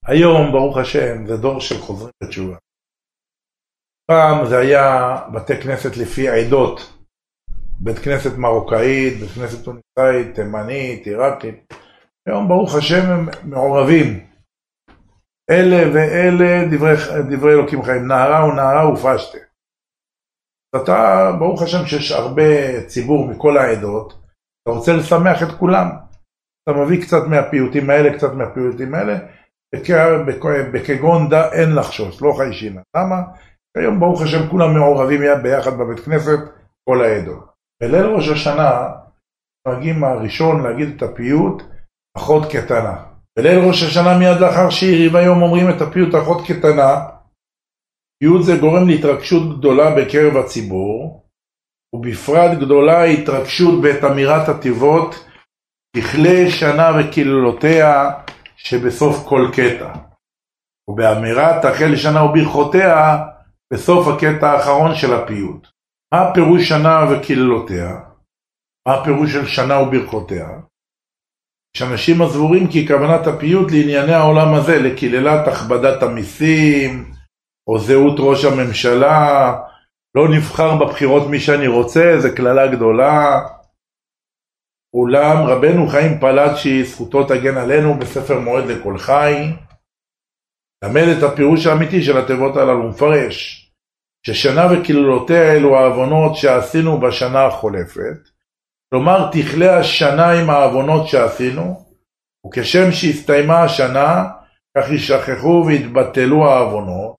[0.07, 2.57] היום, ברוך השם, זה דור של חוזרים בתשובה.
[4.07, 6.81] פעם זה היה בתי כנסת לפי עדות,
[7.81, 11.75] בית כנסת מרוקאית, בית כנסת טוניסאית, תימנית, עיראקית.
[12.27, 14.27] היום, ברוך השם, הם מעורבים.
[15.51, 16.95] אלה ואלה דברי,
[17.31, 19.48] דברי אלוקים חיים, נערה ונערה ופשטה.
[20.77, 24.13] אתה, ברוך השם שיש הרבה ציבור מכל העדות,
[24.63, 25.89] אתה רוצה לשמח את כולם.
[26.63, 29.19] אתה מביא קצת מהפיוטים האלה, קצת מהפיוטים האלה,
[30.73, 32.81] בכגון דא אין לחשוש, לא חיישינה.
[32.97, 33.23] למה?
[33.77, 36.39] היום ברוך השם כולם מעורבים ביחד בבית כנסת,
[36.89, 37.49] כל העדות.
[37.83, 38.89] בליל ראש השנה
[39.67, 41.63] נוהגים הראשון להגיד את הפיוט
[42.17, 42.97] אחות קטנה.
[43.39, 47.18] בליל ראש השנה מיד לאחר שעירי והיום אומרים את הפיוט אחות קטנה.
[48.23, 51.25] פיוט זה גורם להתרגשות גדולה בקרב הציבור,
[51.95, 55.15] ובפרט גדולה התרגשות בעת אמירת התיבות
[55.97, 58.11] תכלה שנה וקללותיה
[58.57, 59.95] שבסוף כל קטע.
[60.91, 63.19] ובאמירת תחל שנה וברכותיה
[63.73, 65.69] בסוף הקטע האחרון של הפיוט.
[66.15, 68.01] מה פירוש שנה וקללותיה?
[68.89, 70.49] מה הפירוש של שנה וברכותיה?
[71.77, 77.18] יש אנשים הסבורים כי כוונת הפיוט לענייני העולם הזה, לקללת הכבדת המיסים,
[77.69, 79.55] או זהות ראש הממשלה,
[80.15, 83.41] לא נבחר בבחירות מי שאני רוצה, זו קללה גדולה.
[84.95, 89.35] אולם רבנו חיים פלאצ'י, זכותו תגן עלינו בספר מועד לכל חי,
[90.85, 93.65] למד את הפירוש האמיתי של התיבות הללו, מפרש
[94.27, 98.29] ששנה וקללותיה אלו העוונות שעשינו בשנה החולפת,
[98.91, 101.85] כלומר תכלה השנה עם העוונות שעשינו,
[102.47, 104.25] וכשם שהסתיימה השנה,
[104.79, 107.18] כך יישכחו ויתבטלו העוונות.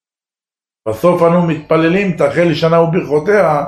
[0.88, 3.66] בסוף אנו מתפללים תחל שנה וברכותיה,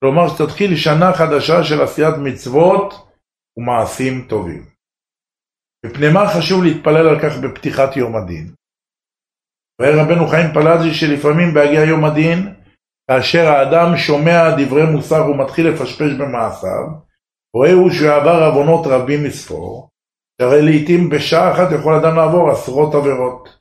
[0.00, 2.94] כלומר שתתחיל שנה חדשה של עשיית מצוות
[3.58, 4.62] ומעשים טובים.
[5.86, 8.52] מפני מה חשוב להתפלל על כך בפתיחת יום הדין?
[9.80, 12.54] רואה רבנו חיים פלאג'י שלפעמים בהגיע יום הדין,
[13.10, 16.86] כאשר האדם שומע דברי מוסר ומתחיל לפשפש במעשיו,
[17.56, 19.88] רואה הוא שעבר עוונות רבים מספור,
[20.40, 23.55] שהרי לעיתים בשעה אחת יכול אדם לעבור עשרות עבירות.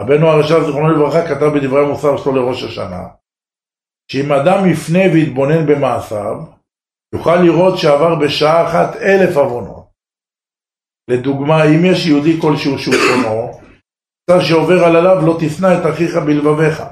[0.00, 3.02] רבנו הרשע זיכרונו לברכה כתב בדברי המוסר שלו לראש השנה,
[4.12, 6.36] שאם אדם יפנה ויתבונן במעשיו,
[7.14, 9.86] יוכל לראות שעבר בשעה אחת אלף עוונות.
[11.10, 13.60] לדוגמה, אם יש יהודי כלשהו שהוא שולחונו,
[14.48, 16.82] שעובר על עליו לא תשנא את אחיך בלבביך.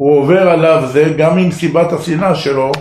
[0.00, 2.72] הוא עובר עליו זה גם אם סיבת השנאה שלו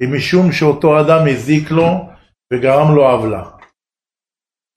[0.00, 2.08] היא משום שאותו אדם הזיק לו
[2.52, 3.44] וגרם לו עוולה.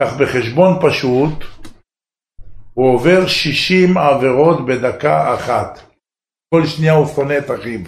[0.02, 1.61] כך בחשבון פשוט
[2.74, 5.80] הוא עובר 60 עבירות בדקה אחת.
[6.54, 7.80] כל שנייה הוא שונא את אחיו.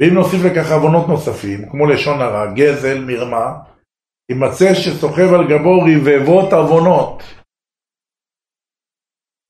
[0.00, 3.46] ואם נוסיף לכך עוונות נוספים, כמו לשון הרע, גזל, מרמה,
[4.30, 7.22] יימצא שסוחב על גבו רבבות עוונות.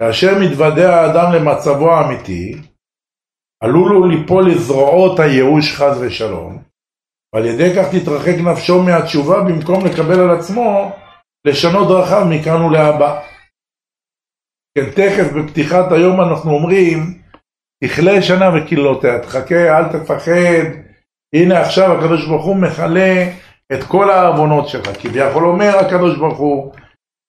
[0.03, 2.55] כאשר מתוודע האדם למצבו האמיתי,
[3.65, 6.63] עלול הוא ליפול לזרועות הייאוש חס ושלום,
[7.35, 10.93] ועל ידי כך תתרחק נפשו מהתשובה במקום לקבל על עצמו
[11.47, 13.36] לשנות דרכיו מכאן ולהבא.
[14.77, 17.19] כן, תכף בפתיחת היום אנחנו אומרים,
[17.85, 20.67] תכלה שנה וקללותיה, תחכה, אל תפחד,
[21.35, 23.29] הנה עכשיו הקדוש ברוך הוא מכלה
[23.73, 26.73] את כל העוונות שלך, כביכול אומר הקדוש ברוך הוא,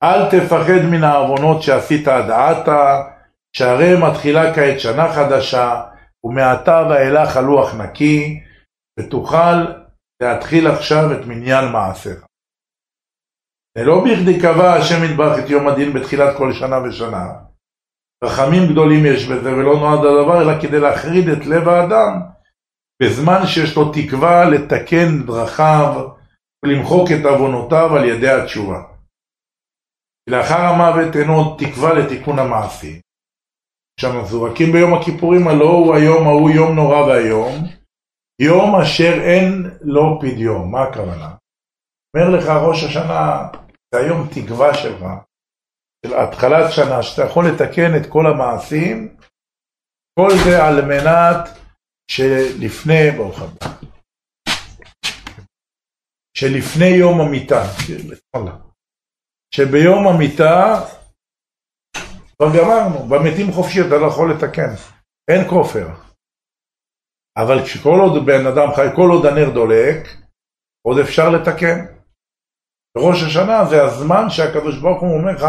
[0.04, 3.04] אל תפחד מן העוונות שעשית עד עתה,
[3.54, 5.84] שהרי מתחילה כעת שנה חדשה,
[6.24, 8.44] ומעתה ואילך הלוח נקי,
[9.00, 9.66] ותוכל
[10.22, 12.26] להתחיל עכשיו את מניין מעשיך.
[13.78, 17.26] ולא בכדי קבע השם יתברך את יום הדין בתחילת כל שנה ושנה.
[18.24, 22.22] רחמים גדולים יש בזה, ולא נועד הדבר אלא כדי להחריד את לב האדם,
[23.04, 26.08] בזמן שיש לו תקווה לתקן דרכיו
[26.66, 28.84] ולמחוק את עוונותיו על ידי התשובה.
[30.30, 33.02] לאחר המוות אין עוד תקווה לתיקון המעשי.
[34.00, 37.54] שם זורקים ביום הכיפורים, הלא הוא היום ההוא יום נורא ואיום,
[38.42, 40.72] יום אשר אין לו פדיון.
[40.72, 41.36] מה הכוונה?
[42.16, 43.48] אומר לך ראש השנה,
[43.96, 45.04] היום תקווה שלך,
[46.06, 49.18] של התחלת שנה, שאתה יכול לתקן את כל המעשים,
[50.20, 51.50] כל זה על מנת
[52.12, 53.78] שלפני, ברוך הבא,
[56.38, 57.64] שלפני יום המיטה,
[59.56, 60.82] שביום המיטה
[62.36, 64.72] כבר גמרנו, במתים חופשי אתה לא יכול לתקן,
[65.30, 65.88] אין כופר.
[67.38, 70.08] אבל כשכל עוד בן אדם חי, כל עוד הנר דולק,
[70.88, 71.97] עוד אפשר לתקן.
[72.98, 75.46] בראש השנה זה הזמן שהקדוש ברוך הוא אומר לך,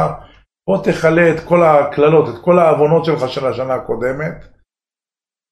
[0.69, 4.45] בוא תכלה את כל הקללות, את כל העוונות שלך של השנה הקודמת,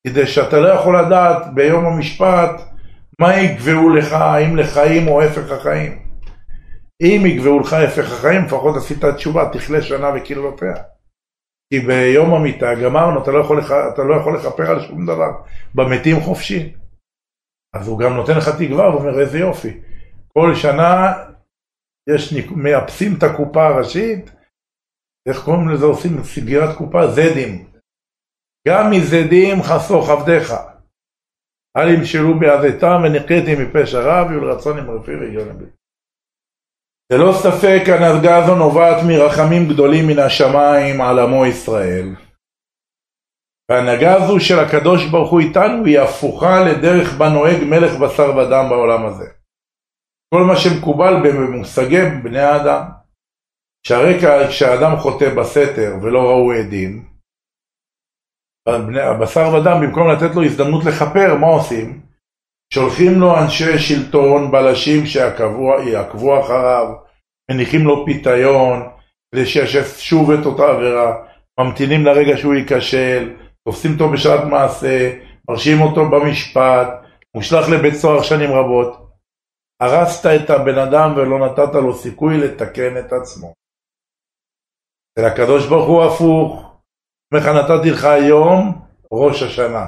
[0.07, 2.51] כדי שאתה לא יכול לדעת ביום המשפט
[3.21, 6.07] מה יקבעו לך, האם לחיים או הפך החיים.
[7.03, 10.77] אם יקבעו לך הפך החיים, לפחות עשית תשובה, תכלה שנה וקללותיה.
[11.73, 13.61] כי ביום המיטה גמרנו, אתה לא, יכול,
[13.95, 15.31] אתה לא יכול לכפר על שום דבר.
[15.75, 16.75] במתים חופשי.
[17.75, 19.81] אז הוא גם נותן לך תקווה, הוא אומר איזה יופי.
[20.33, 21.13] כל שנה
[22.14, 24.31] יש, מייפסים את הקופה הראשית,
[25.29, 27.07] איך קוראים לזה עושים סגירת קופה?
[27.07, 27.66] זדים.
[28.69, 30.53] גם מזדים חסוך עבדיך.
[31.77, 35.64] אל ימשלו בעזתם ונקראתי מפשע רב ולרצון עם רפי ויגיון בי.
[37.12, 42.09] ללא ספק הנהגה הזו נובעת מרחמים גדולים מן השמיים על עמו ישראל.
[43.71, 48.66] וההנהגה הזו של הקדוש ברוך הוא איתנו היא הפוכה לדרך בה נוהג מלך בשר ודם
[48.69, 49.36] בעולם הזה.
[50.35, 52.83] כל מה שמקובל במושגי בני האדם.
[53.87, 57.05] שהרקע כשהאדם חוטא בסתר ולא ראו עדים,
[59.03, 62.01] הבשר ודם במקום לתת לו הזדמנות לכפר, מה עושים?
[62.75, 66.95] שולחים לו אנשי שלטון, בלשים שיעקבו אחריו,
[67.51, 68.89] מניחים לו פיתיון,
[69.35, 71.17] כדי שישב שוב את אותה עבירה,
[71.61, 73.35] ממתינים לרגע שהוא ייכשל,
[73.69, 75.12] תופסים אותו בשעת מעשה,
[75.51, 76.89] מרשיעים אותו במשפט,
[77.37, 79.06] מושלך לבית סוהר שנים רבות.
[79.83, 83.53] הרסת את הבן אדם ולא נתת לו סיכוי לתקן את עצמו.
[85.19, 86.77] אל הקדוש ברוך הוא הפוך,
[87.35, 89.87] לך נתתי לך היום ראש השנה.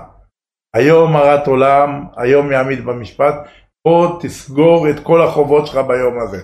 [0.76, 3.34] היום הרת עולם, היום יעמיד במשפט,
[3.82, 6.38] פה תסגור את כל החובות שלך ביום הזה.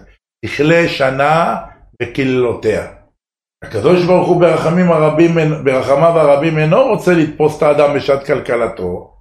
[0.45, 1.57] תכלה שנה
[2.03, 2.93] וקללותיה.
[3.65, 5.31] הקדוש ברוך הוא ברחמים הרבים,
[5.65, 9.15] ברחמיו הרבים אינו רוצה לתפוס את האדם בשעת כלכלתו,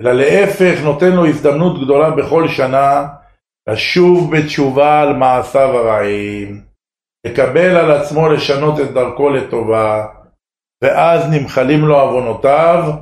[0.00, 3.06] אלא להפך נותן לו הזדמנות גדולה בכל שנה
[3.72, 6.64] לשוב בתשובה על מעשיו הרעים,
[7.26, 10.06] לקבל על עצמו לשנות את דרכו לטובה,
[10.84, 12.92] ואז נמחלים לו עוונותיו,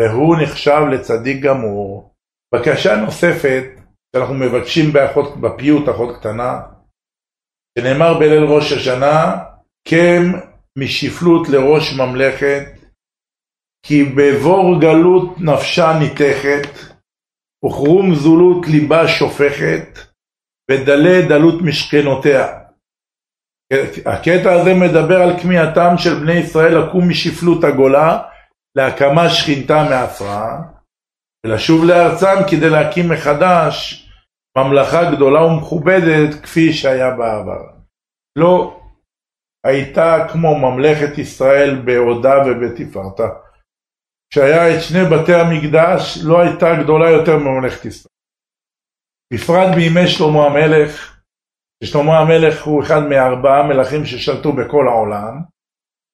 [0.00, 2.14] והוא נחשב לצדיק גמור.
[2.54, 3.64] בקשה נוספת
[4.16, 6.60] שאנחנו מבקשים באחות, בפיוט אחות קטנה,
[7.78, 9.38] שנאמר בליל ראש השנה,
[9.88, 10.38] קם
[10.78, 12.62] משפלות לראש ממלכת,
[13.86, 16.92] כי בבור גלות נפשה ניתכת,
[17.64, 20.11] וכרום זולות ליבה שופכת,
[20.70, 22.58] ודלה דלות משכנותיה.
[24.06, 28.22] הקטע הזה מדבר על כמיהתם של בני ישראל לקום משפלות הגולה
[28.76, 30.58] להקמה שכינתה מעפרה
[31.46, 34.08] ולשוב לארצם כדי להקים מחדש
[34.58, 37.62] ממלכה גדולה ומכובדת כפי שהיה בעבר.
[38.38, 38.80] לא
[39.66, 43.28] הייתה כמו ממלכת ישראל בעודה ובתפארתה.
[44.32, 48.11] כשהיה את שני בתי המקדש לא הייתה גדולה יותר מממלכת ישראל.
[49.32, 51.12] בפרט בימי שלמה המלך
[51.84, 55.40] ששלמה המלך הוא אחד מארבעה מלכים ששלטו בכל העולם,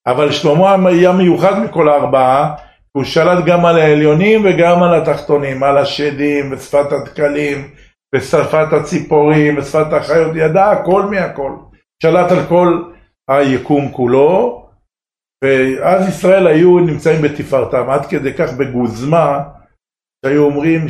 [0.06, 2.54] אבל שלמה היה מיוחד מכל הארבעה,
[2.96, 7.70] הוא שלט גם על העליונים וגם על התחתונים, על השדים ושפת הדקלים
[8.14, 11.52] ושפת הציפורים ושפת החיות, ידע הכל מהכל,
[12.02, 12.82] שלט על כל
[13.30, 14.64] היקום כולו,
[15.44, 19.40] ואז ישראל היו נמצאים בתפארתם, עד כדי כך בגוזמה,
[20.24, 20.88] שהיו אומרים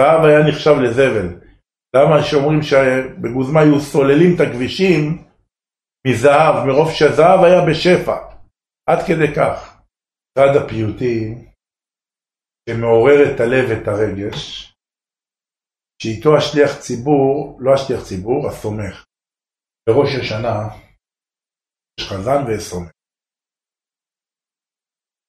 [0.00, 1.28] שהזהב היה נחשב לזבל.
[1.96, 5.02] למה שאומרים שבגוזמה היו סוללים את הכבישים
[6.06, 8.16] מזהב, מרוב שהזהב היה בשפע,
[8.90, 9.80] עד כדי כך.
[10.32, 11.50] אחד הפיוטים
[12.68, 14.72] שמעורר את הלב ואת הרגש,
[16.02, 19.06] שאיתו השליח ציבור, לא השליח ציבור, הסומך.
[19.86, 20.58] בראש השנה
[22.00, 22.90] יש חזן וסומך.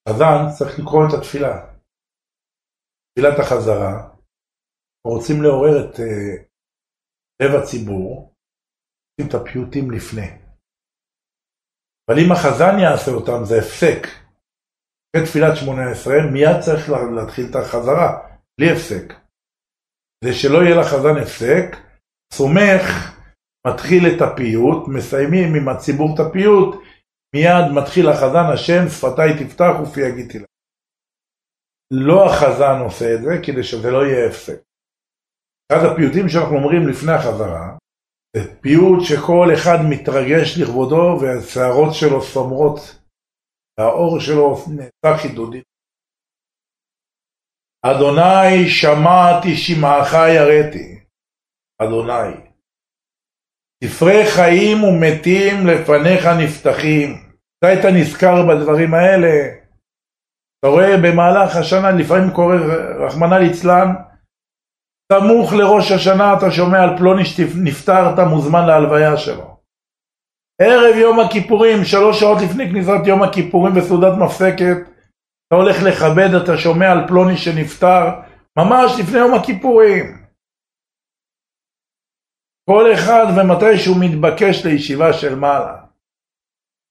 [0.10, 1.56] חזן צריך לקרוא את התפילה.
[3.12, 4.21] תפילת החזרה,
[5.08, 6.44] רוצים לעורר את אה,
[7.42, 8.34] לב הציבור,
[9.10, 10.28] עושים את הפיוטים לפני.
[12.10, 14.02] אבל אם החזן יעשה אותם זה הפסק.
[15.16, 18.10] אחרי תפילת שמונה עשרה מיד צריך להתחיל את החזרה,
[18.58, 19.14] בלי הפסק.
[20.22, 21.68] כדי שלא יהיה לחזן הפסק,
[22.34, 22.86] סומך
[23.68, 26.70] מתחיל את הפיוט, מסיימים עם הציבור את הפיוט,
[27.36, 30.46] מיד מתחיל החזן השם שפתיי תפתח ופי הגיתי לה.
[31.92, 34.71] לא החזן עושה את זה כדי שזה לא יהיה הפסק.
[35.72, 37.78] אחד הפיוטים שאנחנו אומרים לפני החזרה,
[38.36, 42.80] זה פיוט שכל אחד מתרגש לכבודו והשערות שלו סומרות,
[43.80, 45.62] והאור שלו נעשה חידודי.
[47.86, 51.00] אדוני שמעתי שמעך יראתי,
[51.82, 52.52] אדוני.
[53.84, 57.10] ספרי חיים ומתים לפניך נפתחים.
[57.58, 59.34] אתה היית נזכר בדברים האלה.
[60.60, 62.56] אתה רואה במהלך השנה לפעמים קורה,
[63.06, 64.11] רחמנא ליצלן,
[65.14, 69.58] סמוך לראש השנה אתה שומע על פלוני שנפטר, אתה מוזמן להלוויה שלו.
[70.62, 74.78] ערב יום הכיפורים, שלוש שעות לפני כניסת יום הכיפורים בסעודת מפסקת,
[75.48, 78.04] אתה הולך לכבד, אתה שומע על פלוני שנפטר,
[78.60, 80.06] ממש לפני יום הכיפורים.
[82.70, 85.78] כל אחד ומתי שהוא מתבקש לישיבה של מעלה.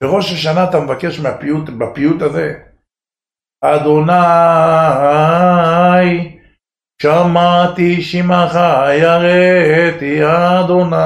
[0.03, 2.63] בראש השנה אתה מבקש מהפיוט, בפיוט הזה,
[3.65, 4.11] אדוני
[7.03, 8.59] שמעתי שמך
[9.01, 10.97] יראתי אדוני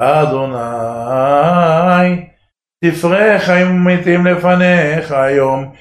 [0.00, 1.10] אדוני
[2.84, 5.74] ספרי חיים ומתים לפניך היום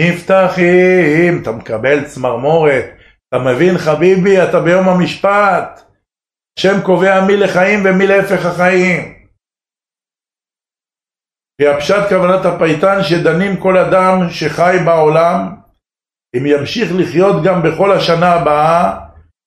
[0.00, 2.84] נפתחים, אתה מקבל צמרמורת,
[3.28, 5.80] אתה מבין חביבי, אתה ביום המשפט,
[6.58, 9.14] השם קובע מי לחיים ומי להפך החיים.
[11.60, 15.63] כי הפשט כוונת הפייטן שדנים כל אדם שחי בעולם,
[16.36, 19.00] אם ימשיך לחיות גם בכל השנה הבאה,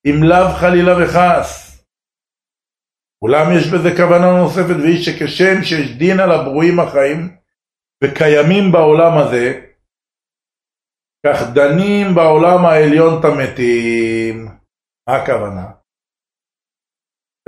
[0.07, 1.67] אם לאו חלילה וחס.
[3.21, 7.37] אולם יש בזה כוונה נוספת, והיא שכשם שיש דין על הברואים החיים
[8.03, 9.45] וקיימים בעולם הזה,
[11.25, 14.45] כך דנים בעולם העליון את המתים.
[15.09, 15.65] מה הכוונה?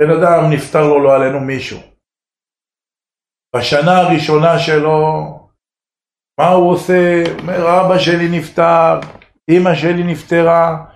[0.00, 1.80] בן אדם נפטר לו לא עלינו מישהו.
[3.56, 4.96] בשנה הראשונה שלו,
[6.40, 7.22] מה הוא עושה?
[7.40, 9.19] אומר, אבא שלי נפטר,
[9.50, 10.86] אמא שלי נפטרה,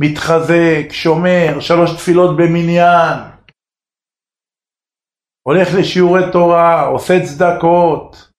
[0.00, 3.18] מתחזק, שומר, שלוש תפילות במניין,
[5.48, 8.30] הולך לשיעורי תורה, עושה צדקות,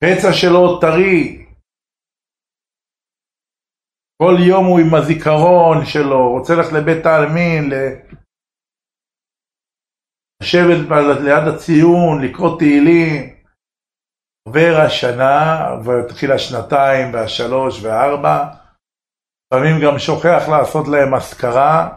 [0.00, 1.46] פצע שלו טרי,
[4.22, 7.70] כל יום הוא עם הזיכרון שלו, רוצה ללכת לבית העלמין,
[10.42, 10.78] לשבת
[11.24, 13.39] ליד הציון, לקרוא תהילים.
[14.48, 18.44] עובר השנה, ותתחיל השנתיים והשלוש והארבע,
[19.46, 21.88] לפעמים גם שוכח לעשות להם אזכרה,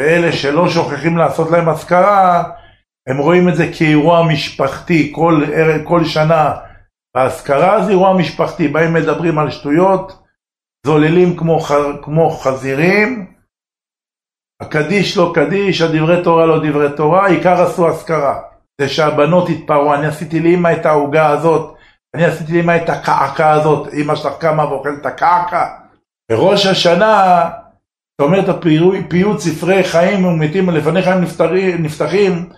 [0.00, 2.44] ואלה שלא שוכחים לעשות להם אזכרה,
[3.08, 5.34] הם רואים את זה כאירוע משפחתי, כל,
[5.84, 6.60] כל שנה
[7.16, 10.22] האזכרה זה אירוע משפחתי, באים מדברים על שטויות,
[10.86, 11.58] זוללים כמו,
[12.02, 13.34] כמו חזירים,
[14.62, 18.55] הקדיש לא קדיש, הדברי תורה לא דברי תורה, העיקר עשו אזכרה.
[18.80, 21.76] זה שהבנות התפרעו, אני עשיתי לאמא את העוגה הזאת,
[22.14, 25.66] אני עשיתי לאמא את הקעקע הזאת, אמא שלך קמה ואוכלת את הקעקע.
[26.30, 27.40] בראש השנה,
[28.16, 31.24] אתה אומר את הפיוט ספרי חיים ומתים, לפניך הם
[31.82, 32.50] נפתחים,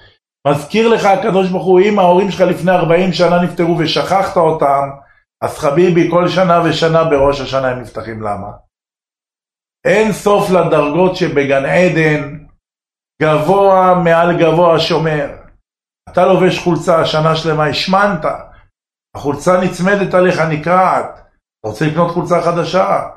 [0.48, 4.88] מזכיר לך הקדוש ברוך הוא, אם ההורים שלך לפני 40 שנה נפטרו ושכחת אותם,
[5.42, 8.48] אז חביבי, כל שנה ושנה בראש השנה הם נפתחים, למה?
[9.86, 12.38] אין סוף לדרגות שבגן עדן,
[13.22, 15.37] גבוה מעל גבוה שומר.
[16.12, 18.24] אתה לובש חולצה שנה שלמה, השמנת,
[19.16, 21.10] החולצה נצמדת עליך, נקרעת.
[21.60, 23.08] אתה רוצה לקנות חולצה חדשה,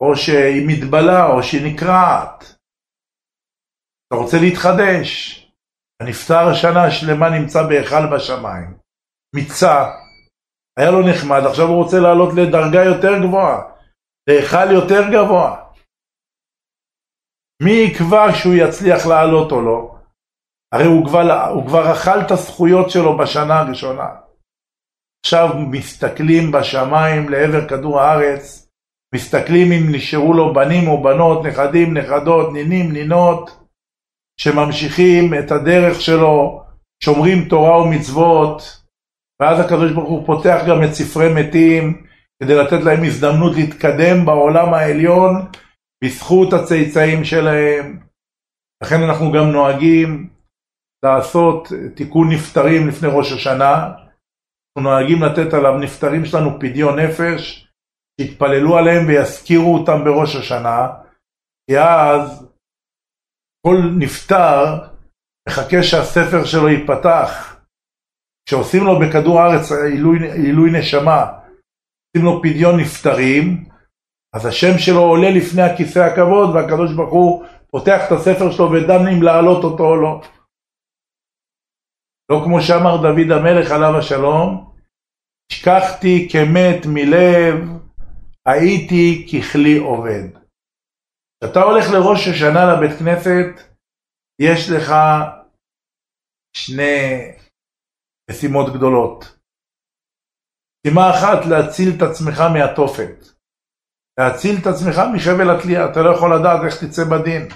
[0.00, 2.44] או שהיא מתבלה, או שהיא נקרעת.
[4.06, 5.42] אתה רוצה להתחדש.
[6.02, 8.76] הנפטר שנה שלמה נמצא בהיכל בשמיים.
[9.34, 9.84] מיצה,
[10.78, 13.62] היה לו נחמד, עכשיו הוא רוצה לעלות לדרגה יותר גבוהה,
[14.28, 15.66] להיכל יותר גבוה.
[17.62, 19.95] מי יקבע שהוא יצליח לעלות או לא?
[20.72, 24.08] הרי הוא כבר, הוא כבר אכל את הזכויות שלו בשנה הראשונה.
[25.24, 28.68] עכשיו מסתכלים בשמיים לעבר כדור הארץ,
[29.14, 33.66] מסתכלים אם נשארו לו בנים או בנות, נכדים, נכדות, נינים, נינות,
[34.40, 36.62] שממשיכים את הדרך שלו,
[37.02, 38.82] שומרים תורה ומצוות,
[39.42, 42.06] ואז הקדוש ברוך הוא פותח גם את ספרי מתים,
[42.42, 45.46] כדי לתת להם הזדמנות להתקדם בעולם העליון
[46.04, 47.98] בזכות הצאצאים שלהם.
[48.82, 50.28] לכן אנחנו גם נוהגים
[51.04, 53.92] לעשות תיקון נפטרים לפני ראש השנה.
[54.78, 57.68] אנחנו נוהגים לתת עליו נפטרים שלנו פדיון נפש,
[58.20, 60.88] שיתפללו עליהם ויזכירו אותם בראש השנה,
[61.70, 62.46] כי אז
[63.66, 64.78] כל נפטר
[65.48, 67.56] מחכה שהספר שלו ייפתח.
[68.48, 73.64] כשעושים לו בכדור הארץ עילוי, עילוי נשמה, עושים לו פדיון נפטרים,
[74.34, 79.08] אז השם שלו עולה לפני הכיסא הכבוד, והקדוש ברוך הוא פותח את הספר שלו ודן
[79.12, 80.20] אם להעלות אותו או לא.
[82.30, 84.74] לא כמו שאמר דוד המלך עליו השלום,
[85.52, 87.54] השכחתי כמת מלב,
[88.46, 90.24] הייתי ככלי עובד.
[91.38, 93.76] כשאתה הולך לראש השנה לבית כנסת,
[94.40, 94.92] יש לך
[96.56, 97.32] שני
[98.30, 99.38] משימות גדולות.
[100.86, 103.36] משימה אחת, להציל את עצמך מהתופת.
[104.20, 107.48] להציל את עצמך מחבל התלייה, אתה לא יכול לדעת איך תצא בדין.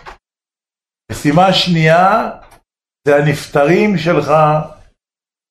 [1.12, 2.30] משימה שנייה,
[3.04, 4.28] זה הנפטרים שלך,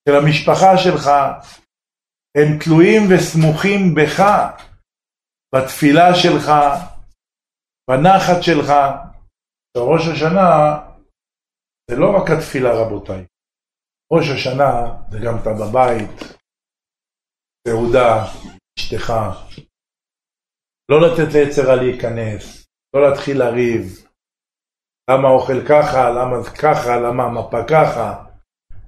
[0.06, 1.06] של המשפחה שלך,
[2.38, 4.20] הם תלויים וסמוכים בך,
[5.56, 6.48] בתפילה שלך,
[7.90, 8.70] בנחת שלך,
[9.78, 10.50] בראש השנה
[11.90, 13.26] זה לא רק התפילה רבותיי,
[14.14, 14.72] ראש השנה
[15.12, 16.40] זה גם אתה בבית,
[17.68, 18.26] סעודה,
[18.80, 19.14] אשתך,
[20.92, 24.09] לא לתת ליצרה להיכנס, לא להתחיל לריב,
[25.10, 28.26] למה אוכל ככה, למה זה ככה, למה המפה ככה,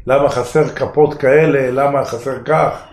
[0.07, 2.87] למה חסר כפות כאלה, למה חסר כך.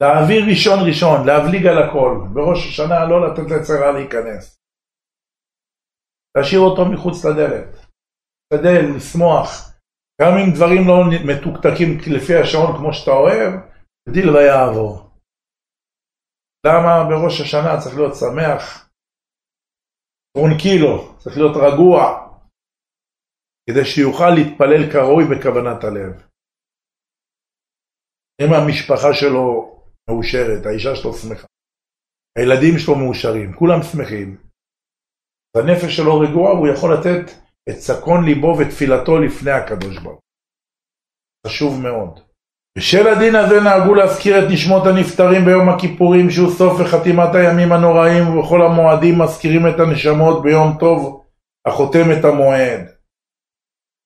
[0.00, 4.56] להעביר ראשון ראשון, להבליג על הכל, בראש השנה לא לתת לצרה להיכנס.
[6.36, 7.70] להשאיר אותו מחוץ לדלת.
[8.52, 9.48] להשתדל, לשמוח,
[10.20, 10.96] גם אם דברים לא
[11.30, 13.52] מתוקתקים לפי השעון כמו שאתה אוהב,
[14.08, 15.10] דיל ויעבור.
[16.66, 18.90] למה בראש השנה צריך להיות שמח?
[20.36, 22.00] טרונקילו, צריך להיות רגוע,
[23.70, 26.12] כדי שיוכל להתפלל כראוי בכוונת הלב.
[28.40, 29.46] אם המשפחה שלו
[30.08, 31.46] מאושרת, האישה שלו שמחה,
[32.38, 34.36] הילדים שלו מאושרים, כולם שמחים,
[35.56, 37.26] והנפש שלו רגועה, הוא יכול לתת
[37.68, 40.20] את צקון ליבו ותפילתו לפני הקדוש ברוך
[41.46, 42.23] חשוב מאוד.
[42.78, 48.28] בשל הדין הזה נהגו להזכיר את נשמות הנפטרים ביום הכיפורים שהוא סוף וחתימת הימים הנוראים
[48.28, 51.24] ובכל המועדים מזכירים את הנשמות ביום טוב
[51.66, 52.80] החותם את המועד.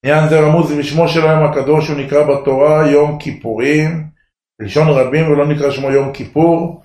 [0.05, 4.11] עניין זה רמוז בשמו של היום הקדוש הוא נקרא בתורה יום כיפורים
[4.61, 6.83] בלשון רבים ולא נקרא שמו יום כיפור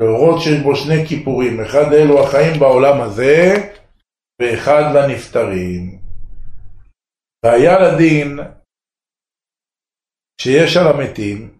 [0.00, 3.54] להורות שיש בו שני כיפורים אחד אלו החיים בעולם הזה
[4.42, 5.98] ואחד לנפטרים.
[7.44, 8.38] והיה לדין
[10.44, 11.58] שיש על המתים,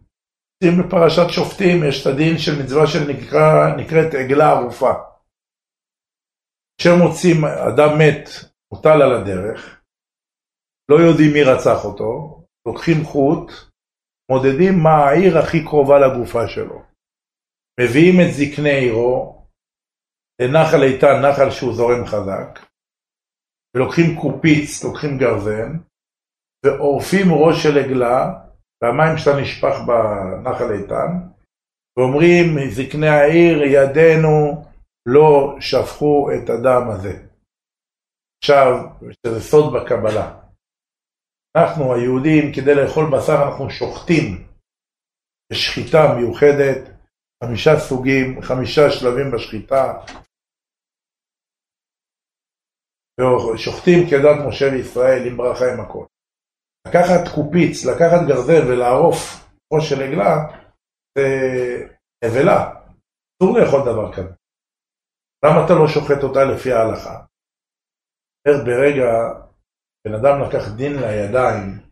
[0.64, 4.92] אם בפרשת שופטים יש את הדין של מצווה שנקראת עגלה ערופה.
[6.76, 8.24] כאשר מוצאים אדם מת,
[8.72, 9.82] מוטל על הדרך,
[10.90, 12.10] לא יודעים מי רצח אותו,
[12.66, 13.52] לוקחים חוט,
[14.30, 16.82] מודדים מה העיר הכי קרובה לגופה שלו.
[17.80, 19.46] מביאים את זקני עירו
[20.40, 22.50] לנחל איתן, נחל שהוא זורם חזק,
[23.76, 25.72] ולוקחים קופיץ, לוקחים גרזן,
[26.64, 28.43] ועורפים ראש של עגלה
[28.84, 31.10] והמים שלה נשפך בנחל איתן,
[31.98, 34.64] ואומרים זקני העיר, ידינו
[35.06, 37.26] לא שפכו את הדם הזה.
[38.42, 38.66] עכשיו,
[39.26, 40.40] זה סוד בקבלה.
[41.56, 44.46] אנחנו היהודים, כדי לאכול בשר אנחנו שוחטים
[45.52, 46.90] בשחיטה מיוחדת,
[47.44, 49.84] חמישה סוגים, חמישה שלבים בשחיטה.
[53.54, 56.04] ושוחטים כדת משה וישראל עם ברכה עם הכל.
[56.88, 59.18] לקחת קופיץ, לקחת גרזן ולערוף
[59.72, 60.34] ראש של עגלה,
[61.18, 61.24] זה
[62.24, 62.58] נבלה.
[63.42, 64.34] אסור לאכול דבר כזה.
[65.44, 67.24] למה אתה לא שוחט אותה לפי ההלכה?
[68.66, 69.10] ברגע
[70.04, 71.90] בן אדם לקח דין לידיים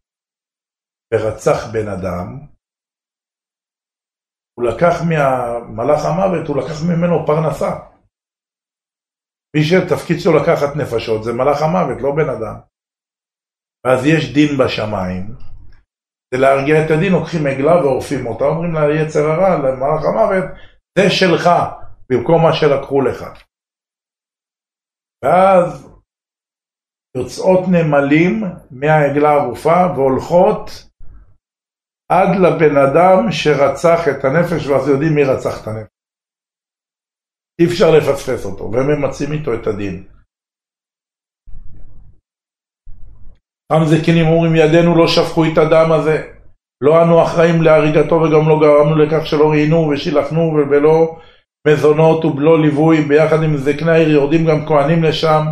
[1.11, 2.27] ורצח בן אדם,
[4.55, 7.73] הוא לקח מהמלאך המוות, הוא לקח ממנו פרנסה.
[9.57, 12.72] מי שתפקיד שלו לקחת נפשות זה מלאך המוות, לא בן אדם.
[13.87, 15.35] ואז יש דין בשמיים.
[16.31, 20.45] כדי להרגיע את הדין לוקחים עגלה ועורפים אותה, אומרים לה יצר הרע, למלאך המוות,
[20.99, 21.45] זה שלך,
[22.11, 23.21] במקום מה שלקחו לך.
[25.25, 25.89] ואז
[27.17, 30.71] יוצאות נמלים מהעגלה הערופה והולכות
[32.09, 35.93] עד לבן אדם שרצח את הנפש, ואז יודעים מי רצח את הנפש.
[37.61, 40.09] אי אפשר לפספס אותו, והם ממצים איתו את הדין.
[43.73, 46.23] עם זקנים אומרים ידינו לא שפכו את הדם הזה,
[46.81, 51.17] לא אנו אחראים להריגתו וגם לא גרמנו לכך שלא ראינו ושילחנו ובלא
[51.69, 55.47] מזונות ובלא ליווי, ביחד עם זקני העיר יורדים גם כהנים לשם,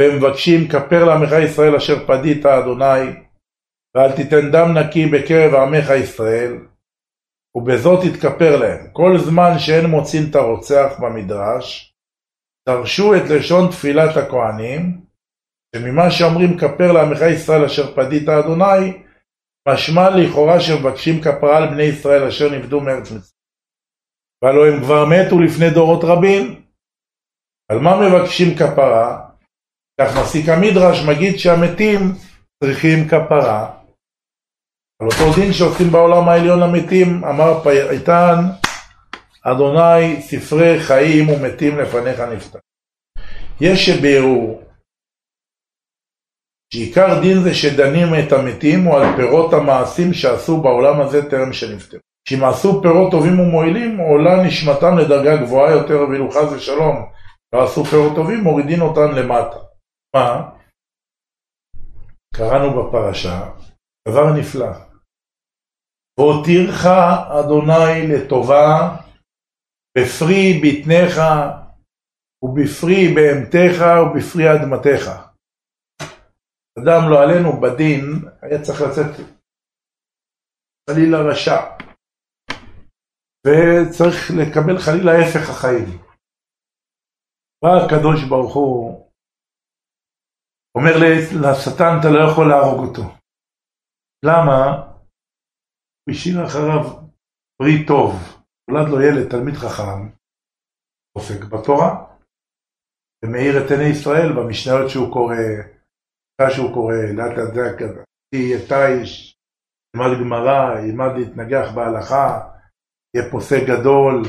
[0.00, 3.10] והם מבקשים כפר לעמך ישראל אשר פדית אדוני,
[3.94, 6.58] ואל תיתן דם נקי בקרב עמך ישראל,
[7.54, 8.86] ובזאת תתכפר להם.
[8.92, 11.94] כל זמן שאין מוצאים את הרוצח במדרש,
[12.68, 15.00] דרשו את לשון תפילת הכהנים,
[15.76, 19.02] שממה שאומרים כפר לעמך ישראל אשר פדית אדוני,
[19.68, 23.40] משמע לכאורה שמבקשים כפרה על בני ישראל אשר נפדו מארץ מצרים.
[24.44, 26.62] והלא הם כבר מתו לפני דורות רבים.
[27.70, 29.28] על מה מבקשים כפרה?
[30.00, 31.98] כך מסיק המדרש מגיד שהמתים
[32.64, 33.76] צריכים כפרה.
[35.02, 38.36] על אותו דין שעושים בעולם העליון למתים, אמר פייטן,
[39.42, 42.58] אדוני ספרי חיים ומתים לפניך נפתח.
[43.60, 44.69] יש שביארו
[46.74, 52.00] שעיקר דין זה שדנים את המתים או על פירות המעשים שעשו בעולם הזה טרם שנפטרו.
[52.28, 56.96] שאם עשו פירות טובים ומועילים, עולה נשמתם לדרגה גבוהה יותר, ואילו חס ושלום
[57.52, 59.58] לא עשו פירות טובים, מורידין אותם למטה.
[60.16, 60.50] מה?
[62.34, 63.50] קראנו בפרשה
[64.08, 64.72] דבר נפלא.
[66.18, 66.86] והותירך
[67.40, 68.96] אדוני לטובה
[69.98, 71.20] בפרי בטניך
[72.42, 75.29] ובפרי בהמתך ובפרי אדמתך.
[76.82, 78.04] אדם לא עלינו בדין
[78.42, 79.12] היה צריך לצאת
[80.90, 81.60] חלילה רשע
[83.46, 85.88] וצריך לקבל חלילה הפך החיים.
[87.62, 89.10] בא הקדוש ברוך הוא
[90.74, 90.94] אומר
[91.42, 93.02] לשטן אתה לא יכול להרוג אותו.
[94.24, 94.60] למה?
[96.02, 96.84] הוא השאיר אחריו
[97.58, 98.10] פרי טוב,
[98.70, 100.00] נולד לו ילד תלמיד חכם,
[101.16, 101.90] עוסק בתורה,
[103.24, 105.34] ומאיר את עיני ישראל במשניות שהוא קורא
[106.48, 109.34] שהוא קורא, לאט זה יהיה תיש,
[109.96, 112.48] ילמד גמרא, ילמד להתנגח בהלכה,
[113.16, 114.22] יהיה פוסק גדול,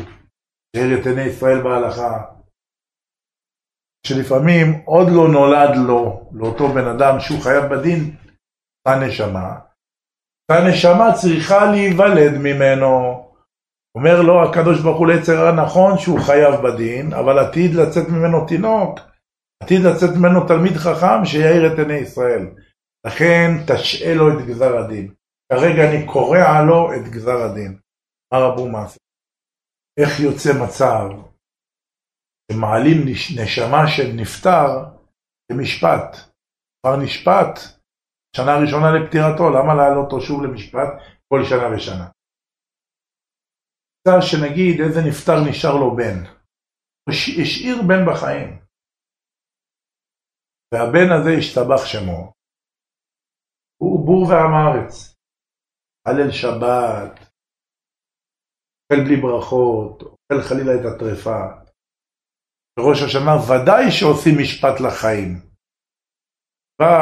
[0.75, 2.23] יאיר את עיני ישראל בהלכה.
[4.07, 8.15] שלפעמים עוד לא נולד לו, לאותו בן אדם שהוא חייב בדין,
[8.79, 9.59] אותה נשמה.
[10.41, 12.91] אותה נשמה צריכה להיוולד ממנו.
[13.95, 18.47] אומר לו הקדוש ברוך הוא ליצר הרע נכון שהוא חייב בדין, אבל עתיד לצאת ממנו
[18.47, 18.99] תינוק,
[19.61, 22.43] עתיד לצאת ממנו תלמיד חכם שיאיר את עיני ישראל.
[23.07, 25.13] לכן תשעה לו את גזר הדין.
[25.53, 27.79] כרגע אני קורע לו את גזר הדין.
[28.33, 28.99] מה רבו מעשה?
[29.99, 31.09] איך יוצא מצב
[32.51, 32.97] שמעלים
[33.41, 34.67] נשמה של נפטר
[35.51, 36.31] למשפט?
[36.79, 37.59] כבר נשפט,
[38.35, 40.89] שנה ראשונה לפטירתו, למה להעלות אותו שוב למשפט
[41.29, 42.09] כל שנה ושנה?
[44.07, 46.23] מצב שנגיד איזה נפטר נשאר לו בן,
[47.41, 48.60] השאיר בן בחיים,
[50.73, 52.33] והבן הזה השתבח שמו,
[53.81, 55.15] הוא בור ועם הארץ,
[56.07, 57.13] הלל שבת,
[58.81, 61.41] אוכל בלי ברכות, אוכל חלילה את הטרפה.
[62.79, 65.51] בראש השנה ודאי שעושים משפט לחיים.
[66.79, 66.95] בא,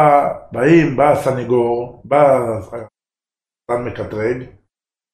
[0.51, 2.21] באים, בא הסנגור, בא
[2.67, 4.37] הסן מקטרג,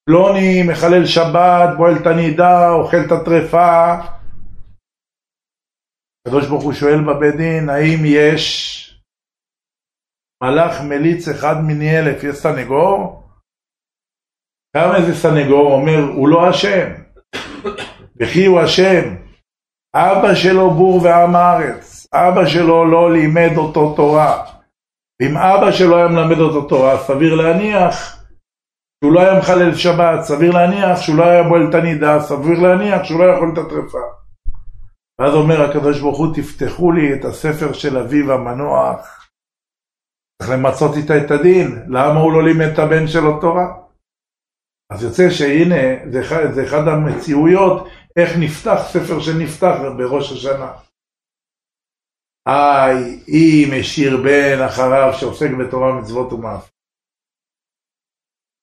[0.05, 4.14] פלוני מחלל שבת, בועל את הנידה, אוכל את הטרפה.
[6.27, 8.75] הקדוש ברוך הוא שואל בבית דין, האם יש
[10.43, 13.23] מלאך מליץ אחד מני אלף, יש סנגור?
[14.77, 16.87] גם איזה סנגור אומר, הוא לא אשם,
[18.19, 19.15] וכי הוא אשם.
[19.95, 24.45] אבא שלו בור ועם הארץ, אבא שלו לא לימד אותו תורה.
[25.21, 28.25] ואם אבא שלו היה מלמד אותו תורה, סביר להניח
[29.03, 33.03] שהוא לא היה מחלל שבת, סביר להניח שהוא לא היה בועל את הנידה, סביר להניח
[33.03, 34.24] שהוא לא יכול את הטרפה.
[35.19, 39.29] ואז אומר הקדוש ברוך הוא, תפתחו לי את הספר של אביו המנוח.
[40.37, 43.67] צריך למצות איתה את הדין, למה הוא לא לימד את הבן שלו תורה?
[44.91, 47.87] אז יוצא שהנה, זה אחד, זה אחד המציאויות,
[48.19, 50.71] איך נפתח ספר שנפתח בראש השנה.
[52.47, 56.71] היי, אם השאיר בן אחריו שעוסק בתורה, מצוות ומאף.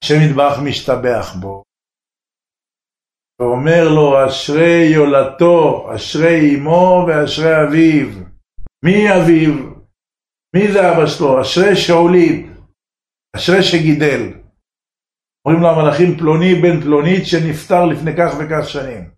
[0.04, 1.62] השם יתברך משתבח בו.
[3.42, 8.08] ואומר לו, אשרי יולדתו, אשרי אמו ואשרי אביו.
[8.84, 9.54] מי אביו?
[10.56, 11.42] מי זה אבא שלו?
[11.42, 12.46] אשרי שהוליד,
[13.36, 14.22] אשרי שגידל.
[15.44, 19.10] אומרים למלאכים פלוני בן פלונית שנפטר לפני כך וכך שנים.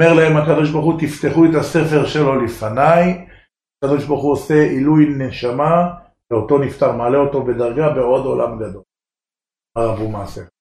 [0.00, 3.26] אומר להם הקדוש ברוך הוא תפתחו את הספר שלו לפניי,
[3.84, 5.94] הקדוש ברוך הוא עושה עילוי נשמה
[6.30, 8.82] לאותו נפטר, מעלה אותו בדרגה בעוד עולם גדול.
[9.76, 10.53] הרב הוא מעשה.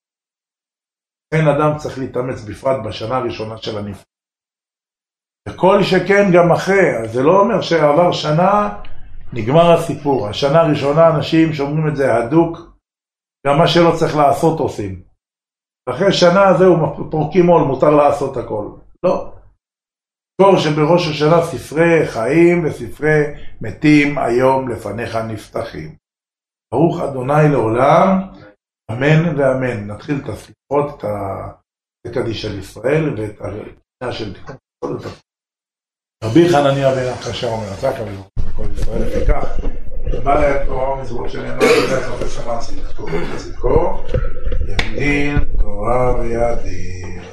[1.34, 4.10] לכן אדם צריך להתאמץ בפרט בשנה הראשונה של הנפטר.
[5.50, 8.80] וכל שכן גם אחרי, אז זה לא אומר שעבר שנה,
[9.34, 10.28] נגמר הסיפור.
[10.28, 12.58] השנה הראשונה אנשים שאומרים את זה הדוק,
[13.48, 15.04] גם מה שלא צריך לעשות עושים.
[15.90, 18.70] אחרי שנה זהו, פורקים עול, מותר לעשות הכל.
[19.04, 19.34] לא.
[20.42, 23.24] זכור שבראש השנה ספרי חיים וספרי
[23.62, 25.96] מתים היום לפניך נפתחים.
[26.74, 28.08] ברוך אדוני לעולם,
[28.94, 29.88] אמן ואמן.
[29.88, 34.98] נתחיל את הסליחות, את הקדיש של ישראל ואת הקדישה של תיקון.
[36.24, 39.60] רבי חנניה בן הקשה אומר, אתה כמובן, כל ישראל לפיכך.
[40.24, 42.60] בעל תורה ומצוות שנאמר בדרך כלל בשמע
[43.38, 44.04] צדקו,
[44.68, 47.24] ימדין תורה וידין.